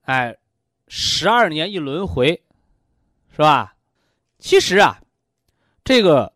[0.00, 0.34] 哎，
[0.88, 2.42] 十二年一轮回，
[3.30, 3.76] 是吧？
[4.38, 5.02] 其实啊，
[5.84, 6.32] 这个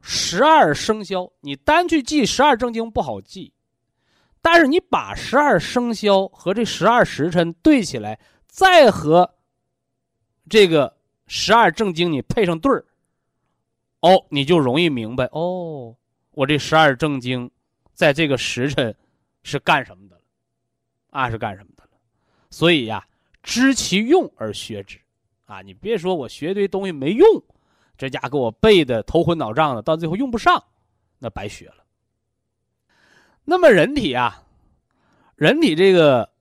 [0.00, 3.52] 十二生肖你单去记十二正经不好记，
[4.40, 9.34] 但是你把十二生肖和这十二时辰对起来，再和
[10.48, 10.96] 这个
[11.26, 12.84] 十二正经你配上对儿，
[14.00, 15.96] 哦，你就容易明白哦，
[16.30, 17.50] 我这十二正经。
[17.92, 18.96] 在这个时辰
[19.42, 20.22] 是干什么的了？
[21.10, 21.90] 啊，是干什么的了？
[22.48, 23.06] 所以呀，
[23.42, 24.98] 知其用而学之，
[25.44, 27.28] 啊，你别说我学堆东西没用，
[28.00, 30.64] 这家给我背的头昏脑胀的，到最后用不上，
[31.18, 31.84] 那白学了。
[33.44, 34.42] 那么人体啊，
[35.36, 36.32] 人体这个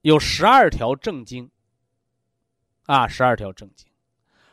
[0.00, 1.50] 有十二条正经，
[2.86, 3.86] 啊，十二条正经，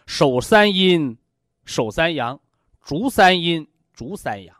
[0.05, 1.17] 手三阴，
[1.63, 2.37] 手三阳，
[2.83, 4.53] 足三阴，足三阳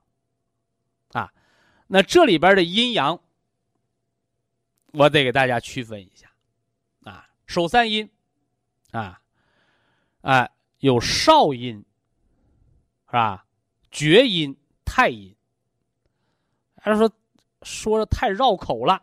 [1.12, 1.34] 啊。
[1.88, 3.20] 那这里边的阴阳
[4.93, 6.32] 我得给大家区分一下，
[7.04, 8.10] 啊，手三阴，
[8.91, 9.20] 啊，
[10.22, 11.84] 哎，有少阴，
[13.10, 13.45] 是吧？
[13.91, 14.55] 厥阴、
[14.86, 15.36] 太阴。
[16.82, 17.12] 还是说
[17.64, 19.01] 说的太绕口了，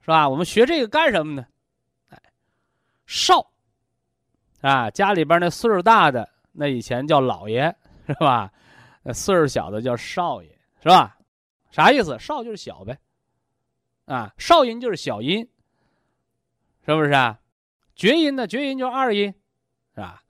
[0.00, 0.28] 是吧？
[0.28, 1.46] 我们学这个干什么呢？
[2.08, 2.20] 哎，
[3.06, 3.52] 少，
[4.60, 7.72] 啊，家里边那岁数大的，那以前叫老爷，
[8.06, 8.52] 是吧？
[9.04, 10.48] 那岁数小的叫少爷，
[10.82, 11.16] 是吧？
[11.70, 12.18] 啥意思？
[12.18, 12.98] 少就是小呗，
[14.06, 15.48] 啊，少阴就是小阴，
[16.84, 17.38] 是不是啊？
[17.94, 18.46] 厥阴呢？
[18.48, 19.32] 厥阴就是二阴，
[19.94, 20.22] 是吧？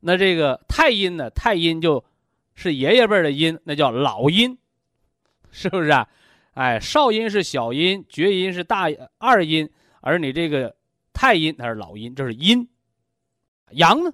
[0.00, 1.30] 那这个太阴呢？
[1.30, 2.04] 太阴就
[2.54, 4.58] 是爷爷辈的阴，那叫老阴。
[5.52, 6.08] 是不是啊？
[6.52, 8.88] 哎，少阴是小阴，厥阴是大
[9.18, 9.68] 二阴，
[10.00, 10.76] 而你这个
[11.12, 12.68] 太阴它是老阴，这是阴。
[13.70, 14.12] 阳呢？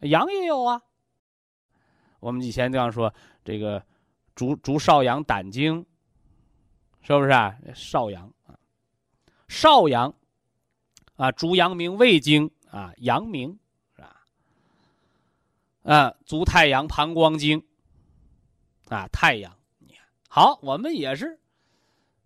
[0.00, 0.82] 阳也有啊。
[2.20, 3.12] 我们以前这样说，
[3.44, 3.82] 这个
[4.34, 5.86] 足足少阳胆经，
[7.02, 7.56] 是不是啊？
[7.74, 8.58] 少阳啊，
[9.48, 10.14] 少阳
[11.16, 13.58] 啊，足阳明胃经啊，阳明？
[15.86, 17.64] 啊，足太阳膀胱经
[18.88, 19.56] 啊，太阳。
[20.28, 21.38] 好，我们也是，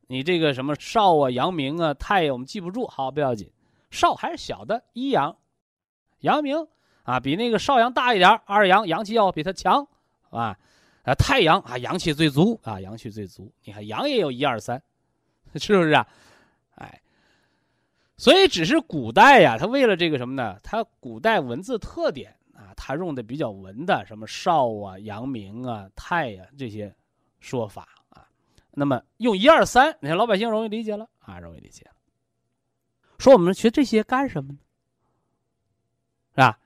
[0.07, 3.53] 你这个什么少啊、阳明啊、太阳，我们记不住，好不要紧。
[3.91, 5.37] 少还是小的，一阳，
[6.21, 6.67] 阳明
[7.03, 9.87] 啊，比那个少阳大一点二阳阳气要比它强
[10.31, 10.59] 啊。
[11.03, 13.53] 啊，太阳啊，阳气最足啊，阳气最足。
[13.65, 14.83] 你看阳也有一二三，
[15.57, 16.09] 是不是啊？
[16.77, 17.03] 哎，
[18.17, 20.59] 所以只是古代呀，他为了这个什么呢？
[20.63, 22.35] 他古代文字特点，
[22.83, 26.97] 他用的比较文的，什么少啊、阳明啊、太呀这些
[27.39, 28.27] 说法啊。
[28.71, 31.93] 那么用一二三，你看老百姓容易理解了啊，容易理解了。
[33.19, 34.59] 说我们学这些干什么呢？
[36.31, 36.59] 是吧？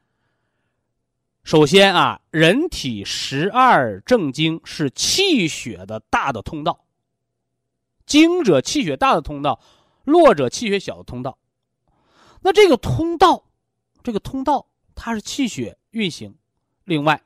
[1.43, 6.85] 首先啊，人体十二正经是气血的大的通道，
[8.07, 9.61] 经者气血大的通道，
[10.05, 11.37] 络者气血小的通道。
[12.41, 13.45] 那这个通道，
[14.05, 16.37] 这个通道它是气血运行。
[16.85, 17.23] 另外，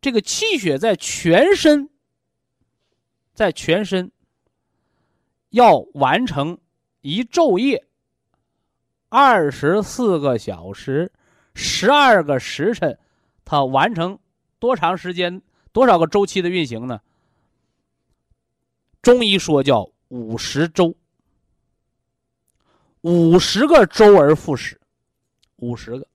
[0.00, 1.90] 这个气血在全身。
[3.34, 4.10] 在全身
[5.50, 6.58] 要完成
[7.02, 7.86] 一昼夜
[9.08, 11.12] 二十四个小时
[11.54, 12.98] 十二个时辰，
[13.44, 14.18] 它完成
[14.58, 15.40] 多长时间
[15.70, 17.00] 多少个周期的运行呢？
[19.02, 20.96] 中医说叫五十周，
[23.02, 24.80] 五十个周而复始，
[25.58, 26.08] 五十个。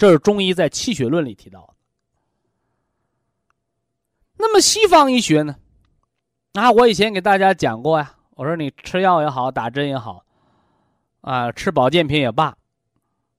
[0.00, 1.74] 这是中医在气血论里提到的。
[4.38, 5.54] 那么西方医学呢？
[6.54, 8.16] 啊，我以前给大家讲过呀。
[8.30, 10.24] 我说你吃药也好，打针也好，
[11.20, 12.56] 啊，吃保健品也罢，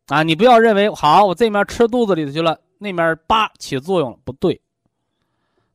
[0.06, 4.62] 啊，你不要认为好，我这面吃肚子里头去了，那面叭起作用了，不对。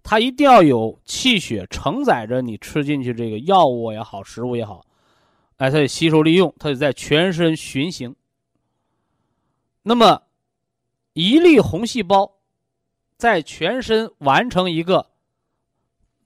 [0.05, 4.87] 它一定要有气血承载着你吃进去这个药物也好，食物也好，
[5.57, 8.15] 哎，它得吸收利用，它得在全身循行。
[9.83, 10.23] 那么，
[11.17, 12.31] 一粒红细胞
[13.17, 15.13] 在全身完成一个。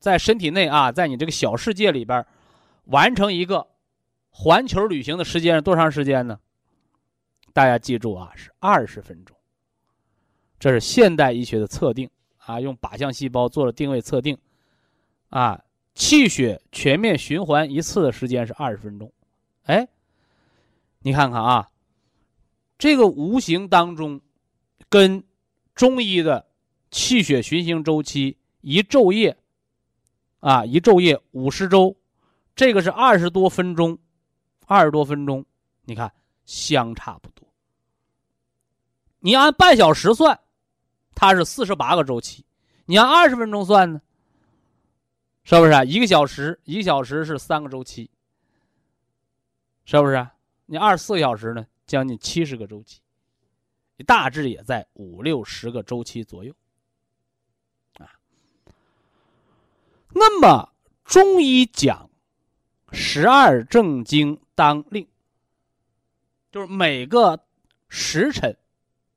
[0.01, 2.27] 在身体内啊，在你这个小世界里边，
[2.87, 3.69] 完成一个
[4.31, 6.41] 环球旅行的时间是多长时间呢？
[7.53, 9.37] 大家记住啊，是二十分钟。
[10.59, 14.37] 这是现代医学的测定啊，用靶向细胞做了定位测定，
[15.29, 15.63] 啊，
[15.95, 19.13] 气血全面循环一次的时间是二十分钟。
[19.67, 19.87] 哎，
[20.99, 21.71] 你看看啊，
[22.77, 24.21] 这个无形当中
[24.91, 25.25] 跟
[25.75, 26.47] 中医的
[26.91, 29.39] 气血循行周期一昼夜。
[30.41, 31.95] 啊，一昼夜五十周，
[32.57, 33.99] 这个是二十多分钟，
[34.65, 35.45] 二十多分钟，
[35.85, 36.11] 你看
[36.47, 37.47] 相差不多。
[39.19, 40.41] 你按半小时算，
[41.15, 42.43] 它是四十八个周期；
[42.87, 44.01] 你按二十分钟算呢，
[45.45, 45.85] 是不是啊？
[45.85, 48.11] 一个小时，一个小时是三个周期，
[49.85, 50.27] 是不是？
[50.65, 53.03] 你二十四个小时呢，将近七十个周期，
[54.03, 56.55] 大致也在五六十个周期左右。
[57.99, 58.11] 啊
[60.13, 60.73] 那么
[61.05, 62.11] 中医讲
[62.93, 65.07] 十二正经当令，
[66.51, 67.45] 就是每个
[67.89, 68.57] 时辰，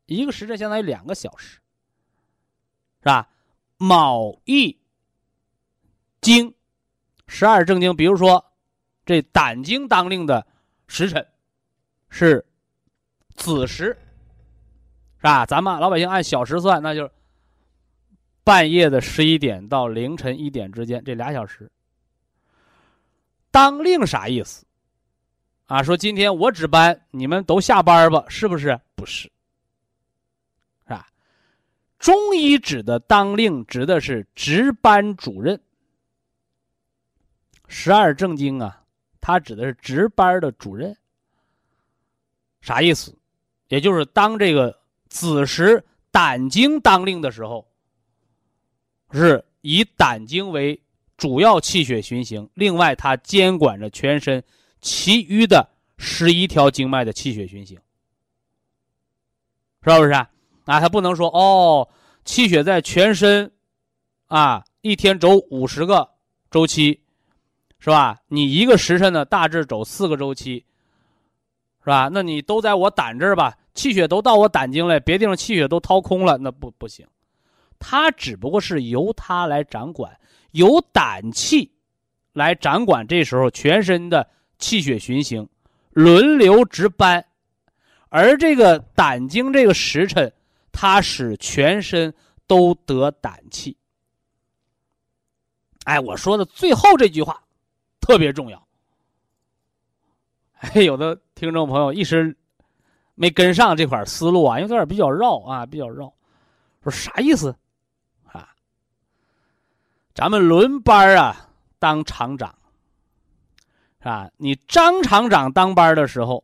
[0.06, 1.60] 一个时辰相当于两个小时，
[3.00, 3.30] 是吧？
[3.78, 4.80] 卯一
[6.22, 6.54] 经
[7.28, 8.54] 十二正经，比如说
[9.06, 10.46] 这胆经当令的
[10.88, 11.28] 时辰
[12.10, 12.46] 是
[13.36, 13.98] 子时，
[15.24, 15.46] 是吧？
[15.46, 17.12] 咱们老百姓按小时算，那就是。
[18.46, 21.72] 半夜的十一点到凌晨一点之间，这俩小时。
[23.52, 24.66] 当令啥意思？
[25.68, 28.26] 啊，说今天我值班，你们都下班吧？
[28.28, 28.78] 是不是？
[28.96, 29.32] 不是，
[30.84, 31.08] 是吧？
[31.98, 35.58] 中医指的当令，指的是值班主任，
[37.70, 38.84] 十二正经啊，
[39.22, 40.94] 它指的是值班的主任。
[42.60, 43.18] 啥意思？
[43.70, 44.78] 也就是当这个
[45.14, 47.68] 子时胆经当令的时候，
[49.12, 50.82] 是以胆经为
[51.18, 54.44] 主要气血循行，另外它监管着全身
[54.82, 57.78] 其余的十一条经脉的气血循行，
[59.84, 60.28] 是不是啊？
[60.66, 61.88] 啊，他不能说哦，
[62.26, 63.52] 气血在全身，
[64.26, 66.10] 啊，一天走五十个
[66.50, 67.00] 周期，
[67.78, 68.20] 是吧？
[68.30, 70.66] 你一个时辰呢，大致走四个周期，
[71.82, 72.10] 是吧？
[72.12, 77.08] 那你都在我胆这儿吧，气血都到我胆经来，别地方气血都掏空了，那不不行。
[77.80, 80.20] 它只不过是由它来掌管，
[80.52, 81.72] 由胆气
[82.34, 85.48] 来掌管，这时候全身的气血循行，
[85.92, 87.26] 轮流值班，
[88.10, 90.32] 而这个胆经这个时辰。
[90.76, 92.12] 它使全身
[92.48, 93.78] 都得胆气。
[95.84, 97.44] 哎，我说的最后这句话
[98.02, 98.68] 特别重要。
[100.54, 102.36] 哎，有的听众朋友一时
[103.16, 106.14] 没跟上这块思路啊，因为有点比较绕啊，比较绕。
[106.84, 107.56] 说啥意思
[108.26, 108.50] 啊？
[110.14, 111.50] 咱们轮班啊，
[111.80, 112.56] 当厂长
[114.00, 114.30] 是吧？
[114.38, 116.44] 你张厂长当班的时候，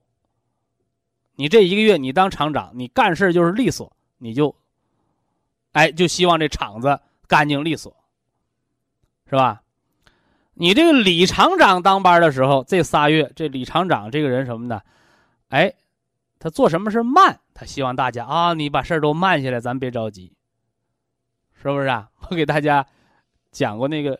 [1.36, 3.92] 你这一个月你当厂长，你干事就是利索。
[4.22, 4.54] 你就，
[5.72, 7.96] 哎，就希望这厂子干净利索，
[9.30, 9.64] 是吧？
[10.56, 14.82] 你这个李厂长当班的时候，这仨月，这李厂长这个人什么呢？
[15.48, 15.74] 哎，
[16.40, 20.34] 他做什么事慢，他希望大家啊，你把事儿都慢下来，咱别着急，
[21.62, 22.10] 是不是啊？
[22.32, 22.88] 我给大家
[23.52, 24.20] 讲过那个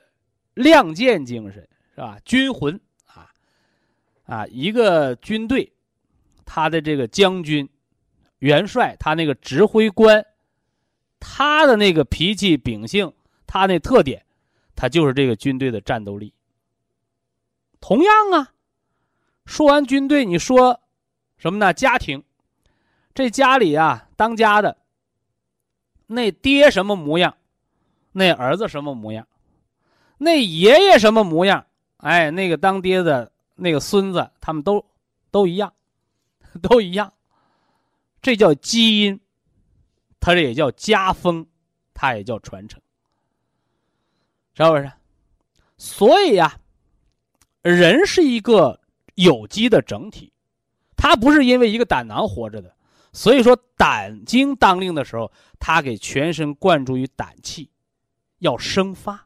[0.54, 2.20] 亮剑精神，是吧？
[2.26, 3.32] 军魂啊
[4.26, 5.72] 啊，一个军队，
[6.46, 7.68] 他的这个将军。
[8.40, 10.26] 元帅他那个指挥官，
[11.20, 13.14] 他的那个脾气秉性，
[13.46, 14.26] 他那特点，
[14.78, 16.34] 他就是这个军队的战斗力。
[17.82, 18.54] 同样啊，
[19.46, 20.80] 说完军队，你说
[21.40, 21.74] 什么呢？
[21.74, 22.24] 家庭，
[23.16, 24.78] 这家里啊，当家的
[26.06, 27.36] 那爹什么模样，
[28.12, 29.26] 那儿子什么模样，
[30.18, 31.66] 那爷爷什么模样，
[31.98, 34.86] 哎，那个当爹的那个孙子，他们都
[35.32, 35.74] 都一样，
[36.62, 37.12] 都一样。
[38.22, 39.18] 这叫基因，
[40.20, 41.48] 它这也叫家风，
[41.94, 42.82] 它也叫传承，
[44.54, 44.92] 是不是？
[45.78, 46.60] 所以呀，
[47.62, 48.82] 人是一个
[49.16, 50.34] 有机的整体，
[51.00, 52.76] 他不是因为一个胆囊活着的。
[53.14, 57.72] 所以说，胆经当令的时候，他给全身灌注于胆气，
[58.40, 59.26] 要生发；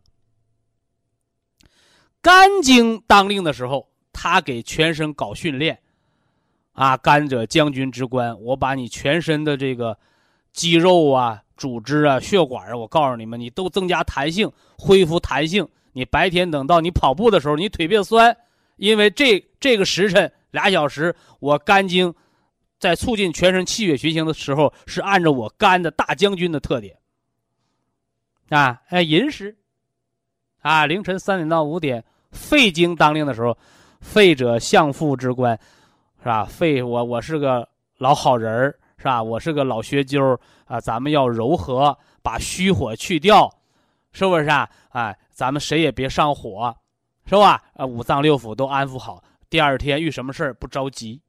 [2.21, 5.79] 肝经当令的时候，他给全身搞训练。
[6.73, 9.97] 啊，肝者将军之官，我把你全身的这个
[10.51, 15.67] 肌肉啊、组织啊、血管啊，我告诉你们，你都增加弹性，恢复弹性。
[15.91, 18.35] 你白天等到你跑步的时候，你腿别酸，
[18.77, 22.15] 因为这这个时辰俩小时，我肝经
[22.79, 26.97] 在促进全身气血循行的时候，是按照我肝的大将军的特点
[28.47, 28.81] 啊。
[28.87, 29.53] 哎，寅时
[30.61, 32.01] 啊，凌晨三点到五点，
[32.31, 33.57] 肺经当令的时候，
[33.99, 35.59] 肺者相父之官。
[36.19, 36.45] 是吧？
[36.45, 39.21] 肺，我我是个老好人儿，是吧？
[39.21, 40.79] 我是个老学究啊！
[40.79, 43.53] 咱们要柔和，把虚火去掉，
[44.13, 44.69] 是不是啊？
[44.91, 46.73] 哎，咱们谁也别上火，
[47.25, 47.61] 是吧？
[47.73, 49.21] 啊，五脏六腑都安抚好，
[49.53, 51.21] 第二天遇什么事儿不着急，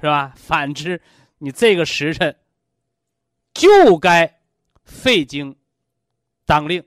[0.00, 0.32] 是吧？
[0.34, 0.98] 反之，
[1.36, 2.34] 你这个时辰
[3.52, 4.40] 就该
[4.86, 5.54] 肺经
[6.46, 6.82] 当令，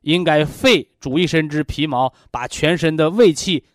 [0.00, 3.66] 应该肺主一身之皮毛，把全身的胃气，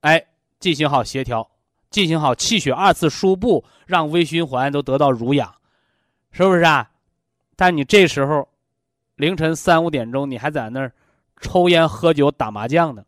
[0.00, 0.26] 哎，
[0.60, 1.50] 进行好协调。
[1.88, 5.54] 进行好气血二次输布，让微循环都得到濡养，
[6.32, 6.90] 是不是啊？
[7.56, 8.46] 但你这时候
[9.16, 10.92] 凌晨三五点钟，你还在那儿
[11.40, 13.02] 抽烟喝酒打麻将呢，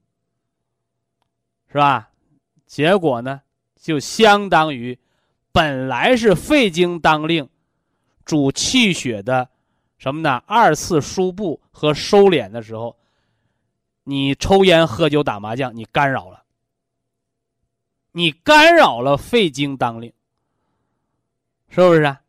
[1.70, 2.10] 是吧？
[2.66, 3.40] 结果呢，
[3.76, 4.98] 就相当于
[5.52, 7.48] 本来是肺经当令，
[8.24, 9.48] 主气血的
[9.98, 10.42] 什么呢？
[10.46, 12.96] 二次输布和收敛的时候，
[14.02, 16.44] 你抽烟喝酒打麻将，你干扰了。
[18.12, 20.12] 你干扰了肺经当令，
[21.68, 22.20] 是不是啊？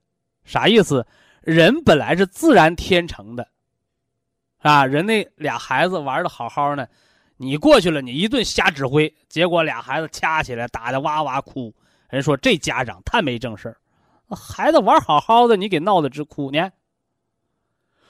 [0.44, 1.08] 啥意思？
[1.42, 3.50] 人本来是自然天成的，
[4.60, 6.88] 啊，人那俩孩子玩的好好的，
[7.42, 11.74] 你过去了，你一顿瞎指挥，结果俩孩子掐起来，打的哇哇哭。
[12.08, 13.78] 人说这家长太没正事儿，
[14.36, 16.70] 孩子玩好好的，你给闹得直哭呢。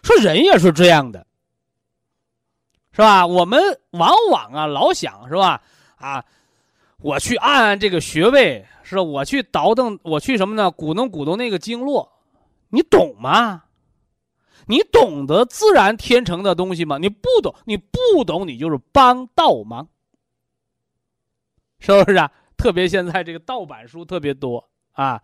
[0.03, 1.25] 说人也是这样的，
[2.91, 3.25] 是吧？
[3.25, 3.61] 我们
[3.91, 5.61] 往往啊，老想是吧？
[5.95, 6.25] 啊。
[6.97, 8.99] 我去按按这个穴位，是？
[8.99, 10.69] 我去倒腾，我去什么呢？
[10.69, 12.11] 鼓弄鼓动那个经络，
[12.67, 13.63] 你懂吗？
[14.67, 16.97] 你懂得自然天成的东西吗？
[16.97, 19.87] 你不懂，你不懂，你就是帮倒忙，
[21.79, 22.31] 是不是啊？
[22.57, 25.21] 特别现在这个盗版书特别多啊。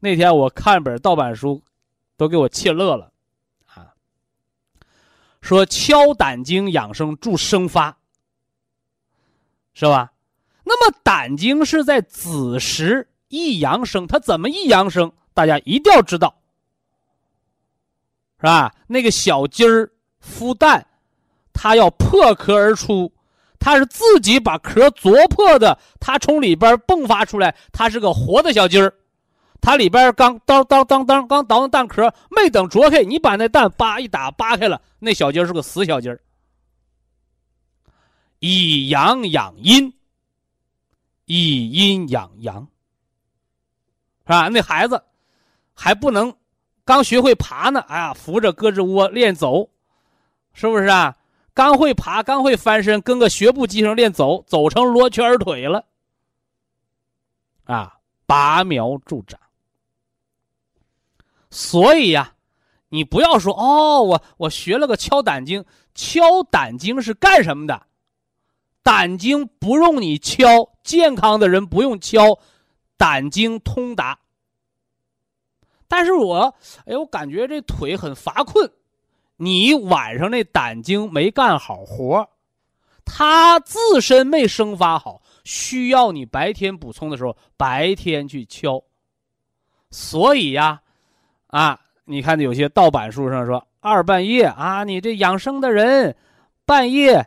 [0.00, 1.62] 那天我看本盗版书，
[2.16, 3.12] 都给我气乐了，
[3.66, 3.92] 啊，
[5.40, 7.98] 说敲胆经养生助生发，
[9.74, 10.12] 是吧？
[10.64, 15.12] 那么胆经是在子时益阳生，它怎么益阳生？
[15.34, 16.40] 大家一定要知道，
[18.40, 18.74] 是吧？
[18.86, 19.90] 那个小鸡儿
[20.24, 20.86] 孵蛋，
[21.52, 23.12] 它要破壳而出，
[23.58, 28.94] 它是自己把壳啄破的，它从里边迸发出来，它是个活的小鸡儿。
[29.60, 36.20] 它里边刚当当当当刚捣完蛋壳，没等啄开，你把那蛋叭一打扒开了，那小鸡儿是个死小鸡儿。
[38.38, 39.92] 以阳养阴，
[41.24, 42.68] 以阴养阳，
[44.24, 44.46] 是吧？
[44.46, 45.02] 那孩子
[45.74, 46.32] 还不能
[46.88, 49.68] 刚学会爬呢，哎呀，扶着胳肢窝练走，
[50.54, 51.14] 是不是啊？
[51.52, 55.84] 刚会爬，刚会翻身，跟个学步机上练走，走成罗圈腿了，
[57.64, 59.38] 啊，拔苗助长。
[61.50, 62.32] 所以呀，
[62.88, 65.62] 你不要说哦，我我学了个敲胆经，
[65.94, 67.82] 敲胆经是干什么的？
[68.82, 72.38] 胆经不用你敲，健康的人不用敲，
[72.96, 74.18] 胆经通达。
[75.88, 76.54] 但是我
[76.86, 78.70] 哎，我感觉这腿很乏困，
[79.36, 82.28] 你晚上那胆经没干好活，
[83.04, 88.82] 它自身没生发好，需要你白天补充的时候，白天去敲。
[89.90, 90.82] 所以呀。
[91.46, 96.14] 啊，你看有些盗版书上说二半夜啊，你这养生的人，
[96.66, 97.26] 半夜，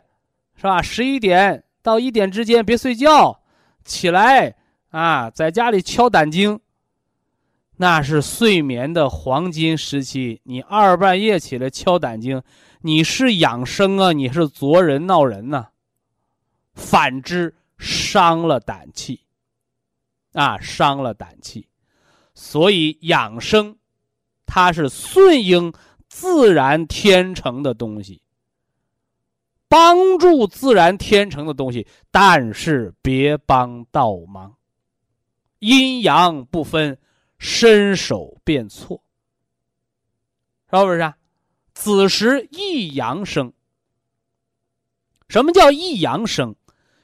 [0.54, 0.80] 是吧？
[0.80, 3.40] 十一点到一点之间别睡觉，
[3.84, 4.54] 起来
[4.90, 6.60] 啊，在家里敲胆经。
[7.76, 12.42] 那是睡眠的黄金时期，你二半夜起来敲胆经，
[12.80, 15.68] 你是养生啊，你是作人闹人呐。
[16.74, 19.20] 反之，伤了胆气，
[20.32, 21.66] 啊，伤了胆气，
[22.34, 23.76] 所以养生。
[24.46, 25.72] 它是顺应
[26.08, 28.20] 自然天成的东西，
[29.66, 34.54] 帮助自然天成的东西，但是别帮倒忙，
[35.60, 36.98] 阴阳不分，
[37.44, 39.02] 伸手便错，
[40.70, 41.00] 是不是？
[41.00, 41.16] 啊？
[41.74, 43.52] 子时一阳生。
[45.28, 46.54] 什么叫一阳生？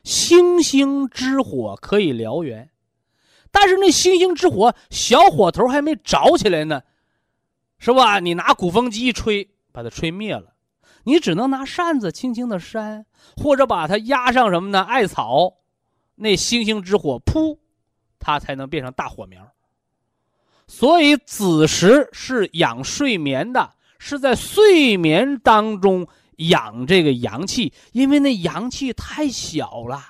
[0.05, 2.70] 星星之火可以燎原，
[3.51, 6.82] 但是那星星之火小火头还没着起来呢。
[7.80, 8.20] 是吧？
[8.20, 10.55] 你拿鼓风机一吹，把它吹灭了。
[11.03, 14.82] 你只能拿扇子轻轻的扇，或者把它压上什么呢？
[14.82, 15.57] 艾草，
[16.14, 17.59] 那星星之火，噗，
[18.20, 19.53] 它才能变成大火苗。
[20.69, 26.07] 所以子时是养睡眠的，是在睡眠当中
[26.37, 30.01] 养这个阳气，因为那阳气太小了，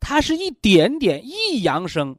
[0.00, 2.16] 它是一点点一阳生。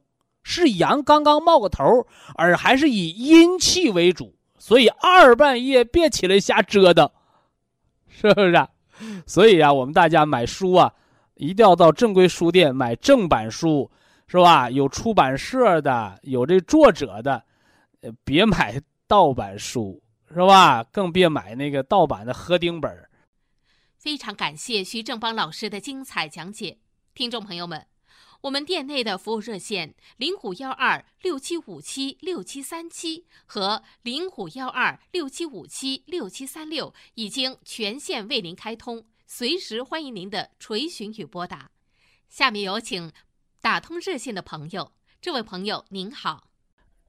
[0.48, 2.06] 是阳刚刚冒个头，
[2.36, 7.10] 而还是以阴气为主，所以二半夜别起来瞎折腾，
[8.08, 8.52] 是不是？
[8.52, 8.68] 啊
[9.26, 10.92] 所以啊，我们大家买书啊，
[11.34, 13.90] 一定要到正规书店买正版书，
[14.28, 14.68] 是吧？
[14.68, 17.44] 有出版社的，有这作者的，
[18.24, 20.82] 别买盗版书，是吧？
[20.84, 23.08] 更别买那个盗版的合订本。
[23.96, 26.78] 非常感谢徐正邦老师的精彩讲解，
[27.14, 27.86] 听众朋友们。
[28.42, 41.70] 我们店内的服务热线零五幺二六七五七六七三七和零五幺二六七五七六七三六已经全线为您开通，随时欢迎您的垂询与拨打。
[42.28, 43.10] 下面有请
[43.66, 46.44] 打通热线的朋友，这位朋友您好，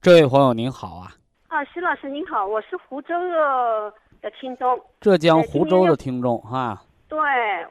[0.01, 1.13] 这位朋友您好啊，
[1.49, 3.13] 啊，徐老师您好，我是湖州
[4.23, 7.19] 的听众，浙江湖州的听众哈，对，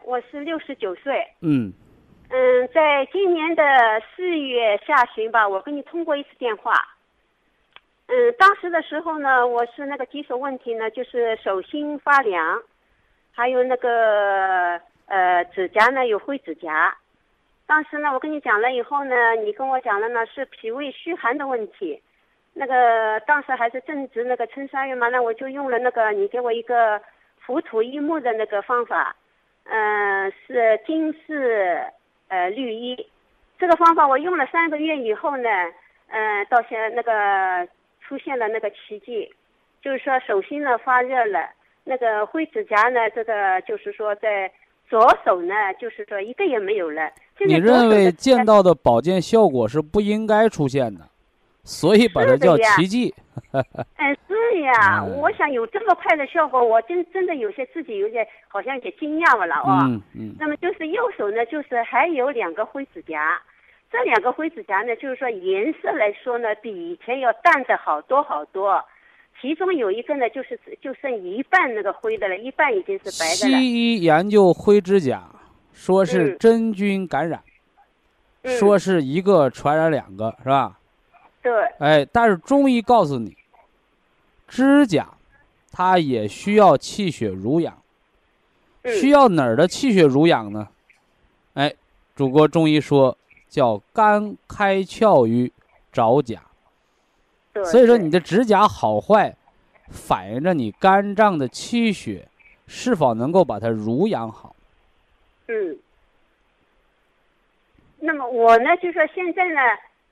[0.04, 1.72] 我是六十九岁，嗯。
[2.28, 3.64] 嗯，在今年的
[4.14, 6.72] 四月下旬吧，我跟你通过一次电话。
[8.06, 12.62] 嗯，当时的时候呢，我是那个棘手问题呢，就是手心发凉，
[13.32, 16.96] 还有那个呃指甲呢有灰指甲。
[17.66, 22.00] 当时呢，我跟你讲了以后呢，你跟我讲了呢是脾胃虚寒的问题。
[22.54, 27.00] 那个当时还是正值那个春三月嘛，那我就用了那个你给我一个
[27.38, 29.14] 浮土益木的那个方法，
[29.64, 31.84] 嗯，是金氏。
[32.28, 33.08] 呃，绿衣，
[33.56, 35.48] 这个方法我用了三个月以后呢，
[36.08, 37.68] 嗯，到现在那个
[38.00, 39.32] 出现了那个奇迹，
[39.80, 41.48] 就是说手心呢发热了，
[41.84, 44.50] 那个灰指甲呢，这个就是说在
[44.88, 47.08] 左手呢，就是说一个也没有了。
[47.44, 51.08] 你认为见到的保健效果是不应该出现的，
[51.64, 53.14] 所以把它叫奇迹。
[53.96, 59.80] 哎，是呀， 嗯我想有这么快的效果，我真真的有些自己有点好像有些惊讶了哦。
[59.84, 63.40] 嗯嗯那么就是右手呢，就是还有两个灰指甲，
[63.92, 68.82] 这两个灰指甲呢，就是说颜色来说呢，比以前要淡的好多好多。
[69.38, 73.60] 其中有一个呢，就是就剩一半那个灰的了，一半已经是白的了。
[73.60, 75.22] 西医研究灰指甲，
[75.76, 76.36] 说是嗯。
[76.40, 77.40] 真菌感染，
[78.42, 78.58] 嗯。
[78.58, 80.78] 说是一个传染两个，是吧？
[81.42, 83.36] 对，哎，但是中医告诉你，
[84.48, 85.06] 指甲
[85.70, 87.76] 它也需要气血濡养，
[88.82, 88.96] 嗯。
[88.96, 90.66] 需要哪儿的气血濡养呢？
[91.54, 91.72] 哎，
[92.16, 93.16] 祖国中医说
[93.48, 95.52] 叫肝开窍于
[95.92, 96.42] 爪甲，
[97.66, 99.36] 所以说你的指甲好坏，
[99.90, 102.26] 反映着你肝脏的气血
[102.66, 104.55] 是否能够把它濡养好。
[105.48, 105.78] 嗯。
[107.98, 109.60] 那么我呢，就说现在呢，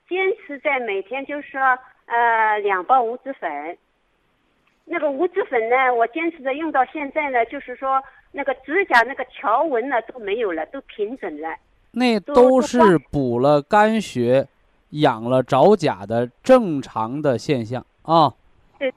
[0.09, 1.61] 坚持在每天就是说
[2.05, 3.77] 呃两包无脂粉。
[4.85, 11.55] 那个无脂粉呢，我坚持着用到现在呢，就是说那个指甲那个条纹呢都没有了，都平整了。
[11.91, 14.47] 那都都是补了肝血、
[14.89, 18.33] 养了爪甲的正常的现象啊。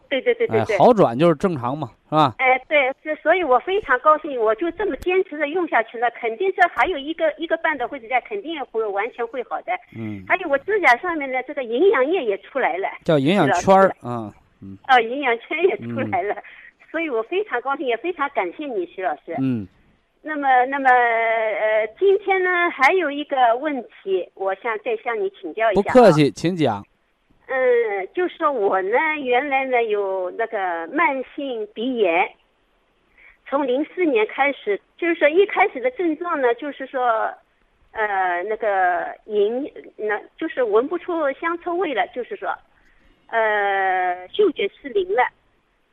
[0.09, 2.34] 对对对对对哎。，好转就是正常嘛，是吧？
[2.39, 9.72] 哎，对，是，所以我非常高兴，我就这么坚持的用下去了，肯定这还有一个一个半的灰指甲，肯定会完全会好的。
[9.97, 14.32] 嗯，还有我指甲上面的这个营养液也出来了，叫营养圈啊。
[14.89, 16.34] 哦，营养圈也出来了，
[16.91, 19.36] 所以我非常高兴，也非常感谢你，徐老师。
[19.41, 19.64] 嗯，
[20.20, 25.82] 那么，那么，呃，今天呢还有一个问题，我想再向你请教一下、啊。
[25.82, 26.11] 不客。
[26.11, 26.84] 气，请讲。
[27.51, 32.30] 嗯，就说我呢，原来呢有那个慢性鼻炎，
[33.46, 37.32] 从零四年开始，就是说一开始的症状呢，就是说，
[37.92, 42.55] 呃，那个营，那就是闻不出香臭味了，就是说，
[43.28, 45.26] 呃，嗅觉失灵了。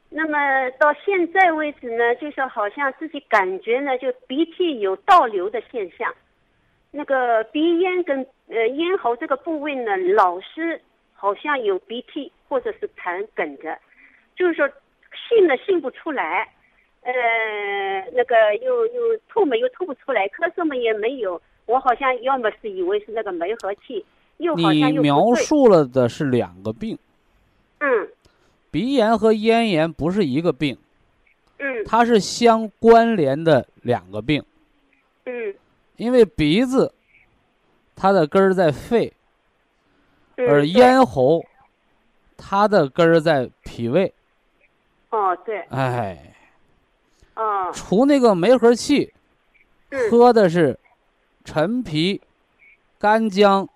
[0.10, 6.14] 那么到现在为止呢，就是好像自己感觉呢，就鼻涕有倒流的现象，
[6.91, 10.82] 那个鼻咽跟呃咽喉这个部位呢，老是
[11.16, 13.76] 好像有鼻涕或者是痰梗着，
[14.36, 16.47] 就是说擤呢擤不出来，
[17.01, 17.13] 呃，
[18.13, 24.05] 那个又又吐嘛又吐不出来，咳嗽嘛也没有，我好像要么是以为是那个梅核气，
[24.38, 26.97] 又好像你又描述了的是两个病，
[27.80, 28.07] 嗯。
[28.70, 30.78] 鼻炎和咽炎不是一个病，
[31.59, 31.86] 嗯。
[31.86, 34.43] 它是相关联的两个病。
[35.26, 35.55] 嗯。
[35.95, 36.93] 因为鼻子，
[37.95, 39.13] 它的根儿在肺，嗯，
[40.38, 41.44] 而咽喉，
[42.38, 44.14] 它的根儿在脾胃。
[45.10, 45.62] 哦对。
[45.70, 46.34] 哎，
[47.36, 49.14] 哦除那个梅核气，
[49.90, 50.78] 嗯喝的是
[51.44, 52.22] 陈皮、
[53.00, 53.68] 干姜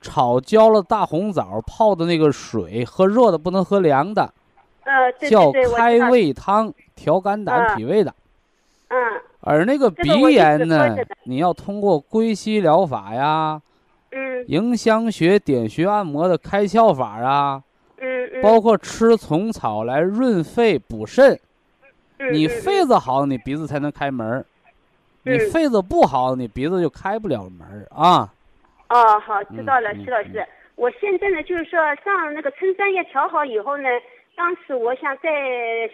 [0.00, 4.34] 炒焦了大红枣泡的那个水，喝热的不能喝凉的，
[4.84, 8.14] 呃对叫对对，叫开胃汤，调肝胆啊脾胃的。
[8.88, 8.98] 嗯。
[9.44, 13.60] 而那个鼻炎呢，你要通过归西疗法呀、
[14.12, 17.62] 嗯迎香穴、点穴按摩的开窍法啊，
[17.98, 21.38] 嗯嗯，包括吃虫草来润肺补肾。
[22.30, 24.44] 你肺子好，你鼻子才能开门儿；
[25.24, 28.32] 你嗯肺子不好，你鼻子就开不了门儿啊。
[28.90, 30.46] 哦，好，知道了，嗯徐老师。
[30.76, 33.88] 我现在呢，就是说上那个春山液调好以后呢，
[34.36, 35.30] 当时我想再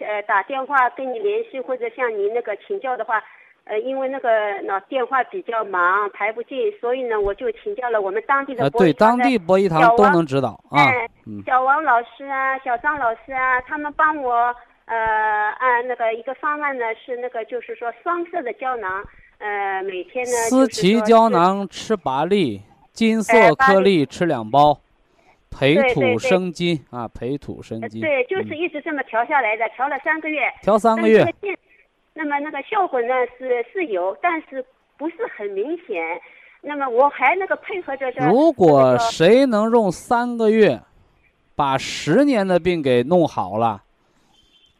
[0.07, 3.23] 呃打电话跟你联系，或者向你那个请教的话，
[3.69, 4.29] 呃，因为那个
[4.65, 10.83] 那电话比较忙，排不进，所以呢，我就请教了我们当地呃，的博对，当地博医堂都能指导啊。
[10.83, 14.33] 哎嗯，小王老师啊，小张老师啊，他们帮我
[14.87, 14.97] 呃
[15.59, 19.05] 按那个一个方案呢，是那个就是说双色的胶囊，
[19.37, 22.63] 呃，每天呢思琪胶囊吃八粒，
[22.93, 24.81] 金哎色颗粒吃两包，
[25.51, 28.03] 培土生金啊，培土生金。
[28.03, 30.51] 呃对，就是嗯一直这么调下来的，调了三个月。
[30.63, 31.23] 调三个月
[32.19, 34.65] 那么那个效果呢，是是有，但是
[34.97, 36.21] 不是很明显。
[36.61, 38.11] 那么我还那个配合着。
[38.29, 40.81] 如果谁能用三个月，
[41.55, 43.81] 把十年的病给弄好了，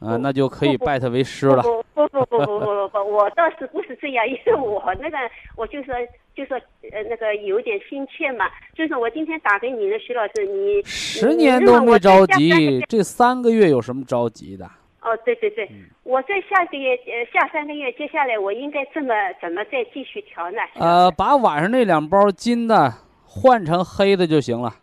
[0.01, 1.63] 啊，那就可以拜他为师了。
[1.63, 5.17] 不不不不不不不，我倒是不是这样，因为我那个，
[5.55, 5.95] 我就说
[6.35, 6.57] 就说
[6.91, 14.69] 呃那个有点心切嘛，就是我今天打给你的徐老师，你十年都没着急，这三个月有什么着急的？
[15.09, 15.85] 哦，对对对，嗯。
[16.03, 20.59] 我在下个月呃下三个月，接下来我应该这么怎么再继续调呢？
[20.75, 22.93] 呃，把晚上那两包金的
[23.25, 24.75] 换成黑的就行了。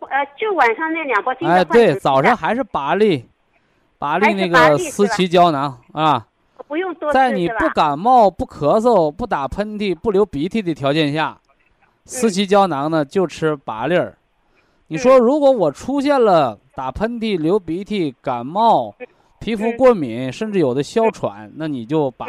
[0.00, 3.28] 呃，就晚上那两包金哎，对，早上还是八粒，
[3.98, 6.26] 八粒那个思琪胶囊啊，
[6.68, 7.68] 不用多在你不？
[7.70, 11.58] 感冒、不咳嗽、不打喷嚏、不流鼻涕的条件下，嗯。
[12.04, 14.16] 思琪胶囊呢就吃八粒儿，
[14.86, 18.94] 你说如果我出现了打喷嚏、流鼻涕、感冒、
[19.40, 22.26] 皮肤过敏，甚至有的哮喘，那你就把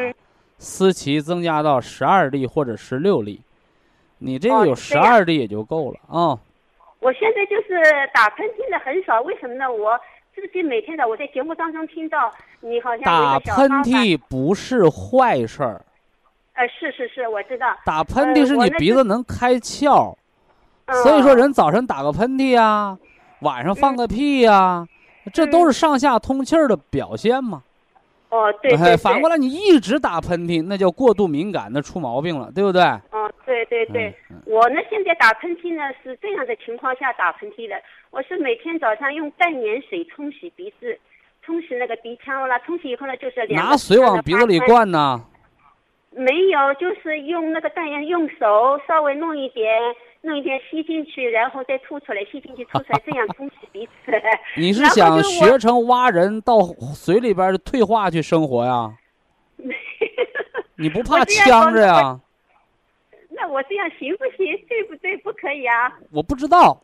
[0.58, 3.42] 思琪增加到十二粒或者十六粒，
[4.20, 6.40] 你这个有十二粒也就够了啊。
[7.00, 7.82] 我现在就是
[8.14, 9.72] 打喷嚏的很少，为什么呢？
[9.72, 10.00] 我
[10.36, 15.86] 自己每天的我在节目当中听到你好像打喷嚏不是坏事儿。
[16.54, 17.68] 呃，是是是，我知道。
[17.86, 20.16] 打喷嚏是你鼻子能开窍，
[21.04, 22.98] 所以说人早晨打个喷嚏呀，
[23.42, 24.88] 晚上放个屁呀，
[25.34, 27.64] 这都是上下通气儿的表现嘛。
[28.30, 28.98] 哦，对对。
[28.98, 32.82] 反过来，你一直打喷嚏，那叫过度敏感，那出毛病了，对不对？
[32.84, 34.14] 哦，对对对。
[34.46, 37.76] 我呢，现在打喷嚏呢是这样的情况下打喷嚏的，
[38.10, 41.00] 我是每天早上用淡盐水冲洗鼻子，
[41.42, 45.24] 冲洗那个鼻腔了，冲洗以后呢就是拿水往鼻子里灌呢。
[46.12, 49.70] 没有，就是用那个淡盐，用手稍微弄一点，
[50.22, 54.12] 弄一点吸进去，然后再吐出来，吸进去吐 出来，这样冲洗彼此。
[54.58, 56.60] 你是想学成蛙人到
[56.94, 58.94] 水里边退化去生活呀？
[60.76, 62.20] 你不怕呛着呀？
[63.30, 64.46] 那我这样行不行？
[64.68, 65.16] 对不对？
[65.18, 65.94] 不可以啊！
[66.12, 66.82] 我不知道。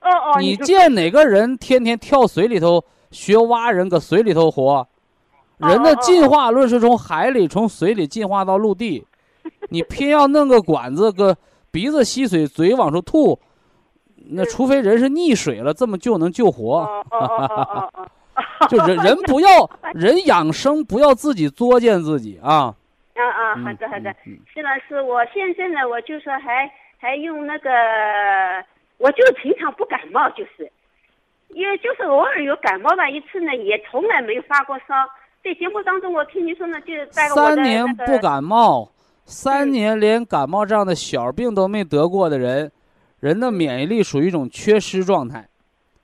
[0.00, 0.40] 哦哦。
[0.40, 4.86] 你见哪个人天天跳水里头学蛙人，搁水里头活？
[5.58, 9.06] 人的进化论是从海里、从水里进化到陆地，
[9.70, 11.36] 你偏要弄个管子，搁
[11.74, 13.40] 鼻子吸水，嘴往出吐，
[14.30, 16.88] 那除非人是溺水了，这么就能救活。
[18.70, 19.48] 就人人不要
[19.92, 22.72] 人养生，不要自己作践自己啊。
[23.14, 24.14] 啊啊，好的好的，
[24.54, 27.70] 谢老师，我现在呢，我就说还还用那个，
[28.98, 30.70] 我就平常不感冒，就是
[31.48, 34.94] 因为就是偶尔有感冒吧，一次呢也从来没有发过烧。
[35.42, 38.88] 在节目当中，我听你说呢，就是三年不感冒，
[39.24, 42.70] 三年连感冒这样的小病都没得过的人，
[43.20, 45.48] 人的免疫力属于一种缺失状态，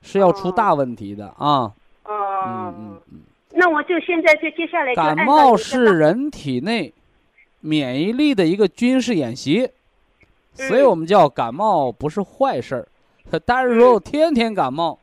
[0.02, 1.72] 是要出大问题的啊。
[2.04, 2.14] 哦，
[2.46, 3.20] 嗯嗯嗯。
[3.52, 6.92] 那我就现在就接下来感冒是人体内
[7.60, 9.68] 免疫力的一个军事演习，
[10.54, 12.88] 所以我们叫感冒不是坏事儿，
[13.44, 14.98] 但是说天天感冒，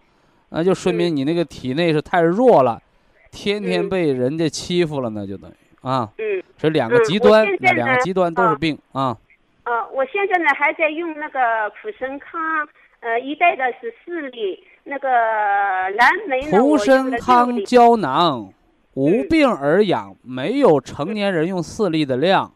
[0.49, 2.81] 那就说明你那个体内是太弱了。
[3.29, 5.53] 天天被人家欺负了，那就等于
[5.87, 9.15] 啊，嗯，这两个极端，两个极端都是病啊。
[9.63, 11.39] 啊，我现在呢还在用那个
[11.81, 12.67] 普生康，
[12.99, 18.51] 呃，一袋的是四粒，那个蓝莓呢，普生康胶囊，
[18.95, 22.51] 无病而养，没有成年人用四粒的量，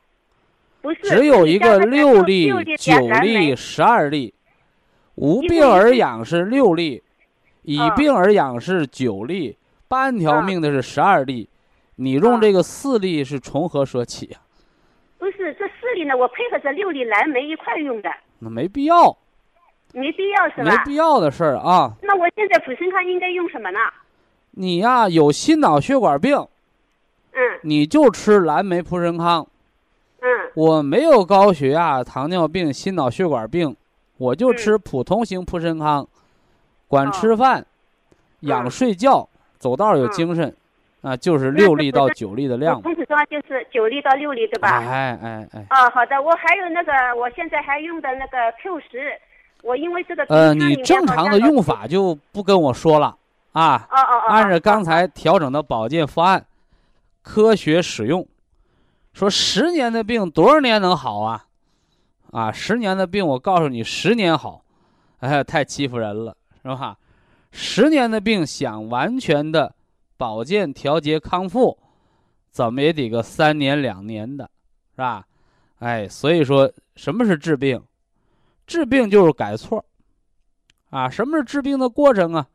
[0.82, 4.34] 不是，只有一个六粒、九粒、十二粒，
[5.16, 7.02] 无病而养是六粒，
[7.62, 9.58] 以病而养是九粒。
[9.88, 11.50] 半条命的是十二粒，
[12.02, 14.40] 你用这个四粒是从何说起呀？
[15.20, 18.10] 不是这四粒呢，我配合这六粒蓝莓一块用的。
[18.40, 19.16] 那没必要，
[19.94, 20.72] 没必要是吧？
[20.72, 21.94] 没必要的事儿啊。
[22.02, 23.78] 那我现在普生康应该用什么呢？
[24.50, 26.36] 你呀，有心脑血管病，
[27.34, 29.48] 嗯，你就吃蓝莓普生康。
[30.22, 33.76] 嗯，我没有高血压、糖尿病、心脑血管病，
[34.18, 36.08] 我就吃普通型普生康，
[36.88, 37.64] 管吃饭，
[38.40, 39.30] 养睡觉。
[39.60, 40.56] 走道有精神，
[41.02, 42.82] 啊，就是六粒到九粒的量。
[42.82, 44.78] 空气霜就是九粒到六粒，对吧？
[44.78, 45.66] 哎哎哎。
[45.70, 49.20] 啊，好的，我还有那个，我现在还用的那个 Q 十，
[49.64, 50.24] 我因为这个。
[50.26, 53.18] 呃，你正常的用法就不跟我说了
[53.54, 53.88] 啊。
[53.90, 54.30] 哦哦哦。
[54.30, 56.46] 按照刚才调整的保健方案，
[57.24, 58.26] 科学使用。
[59.14, 61.46] 说十年的病多少年能好啊？
[62.32, 64.62] 啊，十年的病我告诉你，十年好，
[65.20, 66.96] 哎，太欺负人了，是吧？
[67.52, 69.74] 十年的病想完全的
[70.22, 71.76] 保健调节康复，
[72.52, 74.48] 怎么也得个三年两年的，
[74.92, 75.26] 是吧？
[75.80, 77.84] 哎，所以说什么是治病？
[78.68, 79.84] 治病就是改错，
[80.92, 82.48] 啊，什么是治病的过程啊？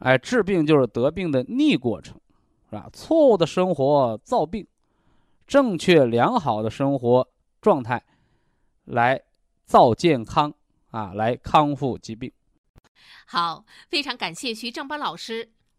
[0.00, 2.14] 哎，治病就是得病的逆过程，
[2.68, 2.90] 是吧？
[2.92, 4.66] 错误的生活造病，
[5.46, 7.26] 正确良好的生活
[7.62, 8.04] 状态
[8.84, 9.18] 来
[9.64, 10.52] 造健康
[10.90, 12.30] 啊，来康复疾病。
[13.26, 15.50] 好，非常感谢徐正邦老师，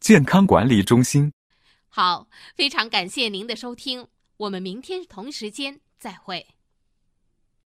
[0.00, 1.32] 健康管理中心”。
[1.88, 6.46] 好，非常感谢您的收听，我们明天同时间再会。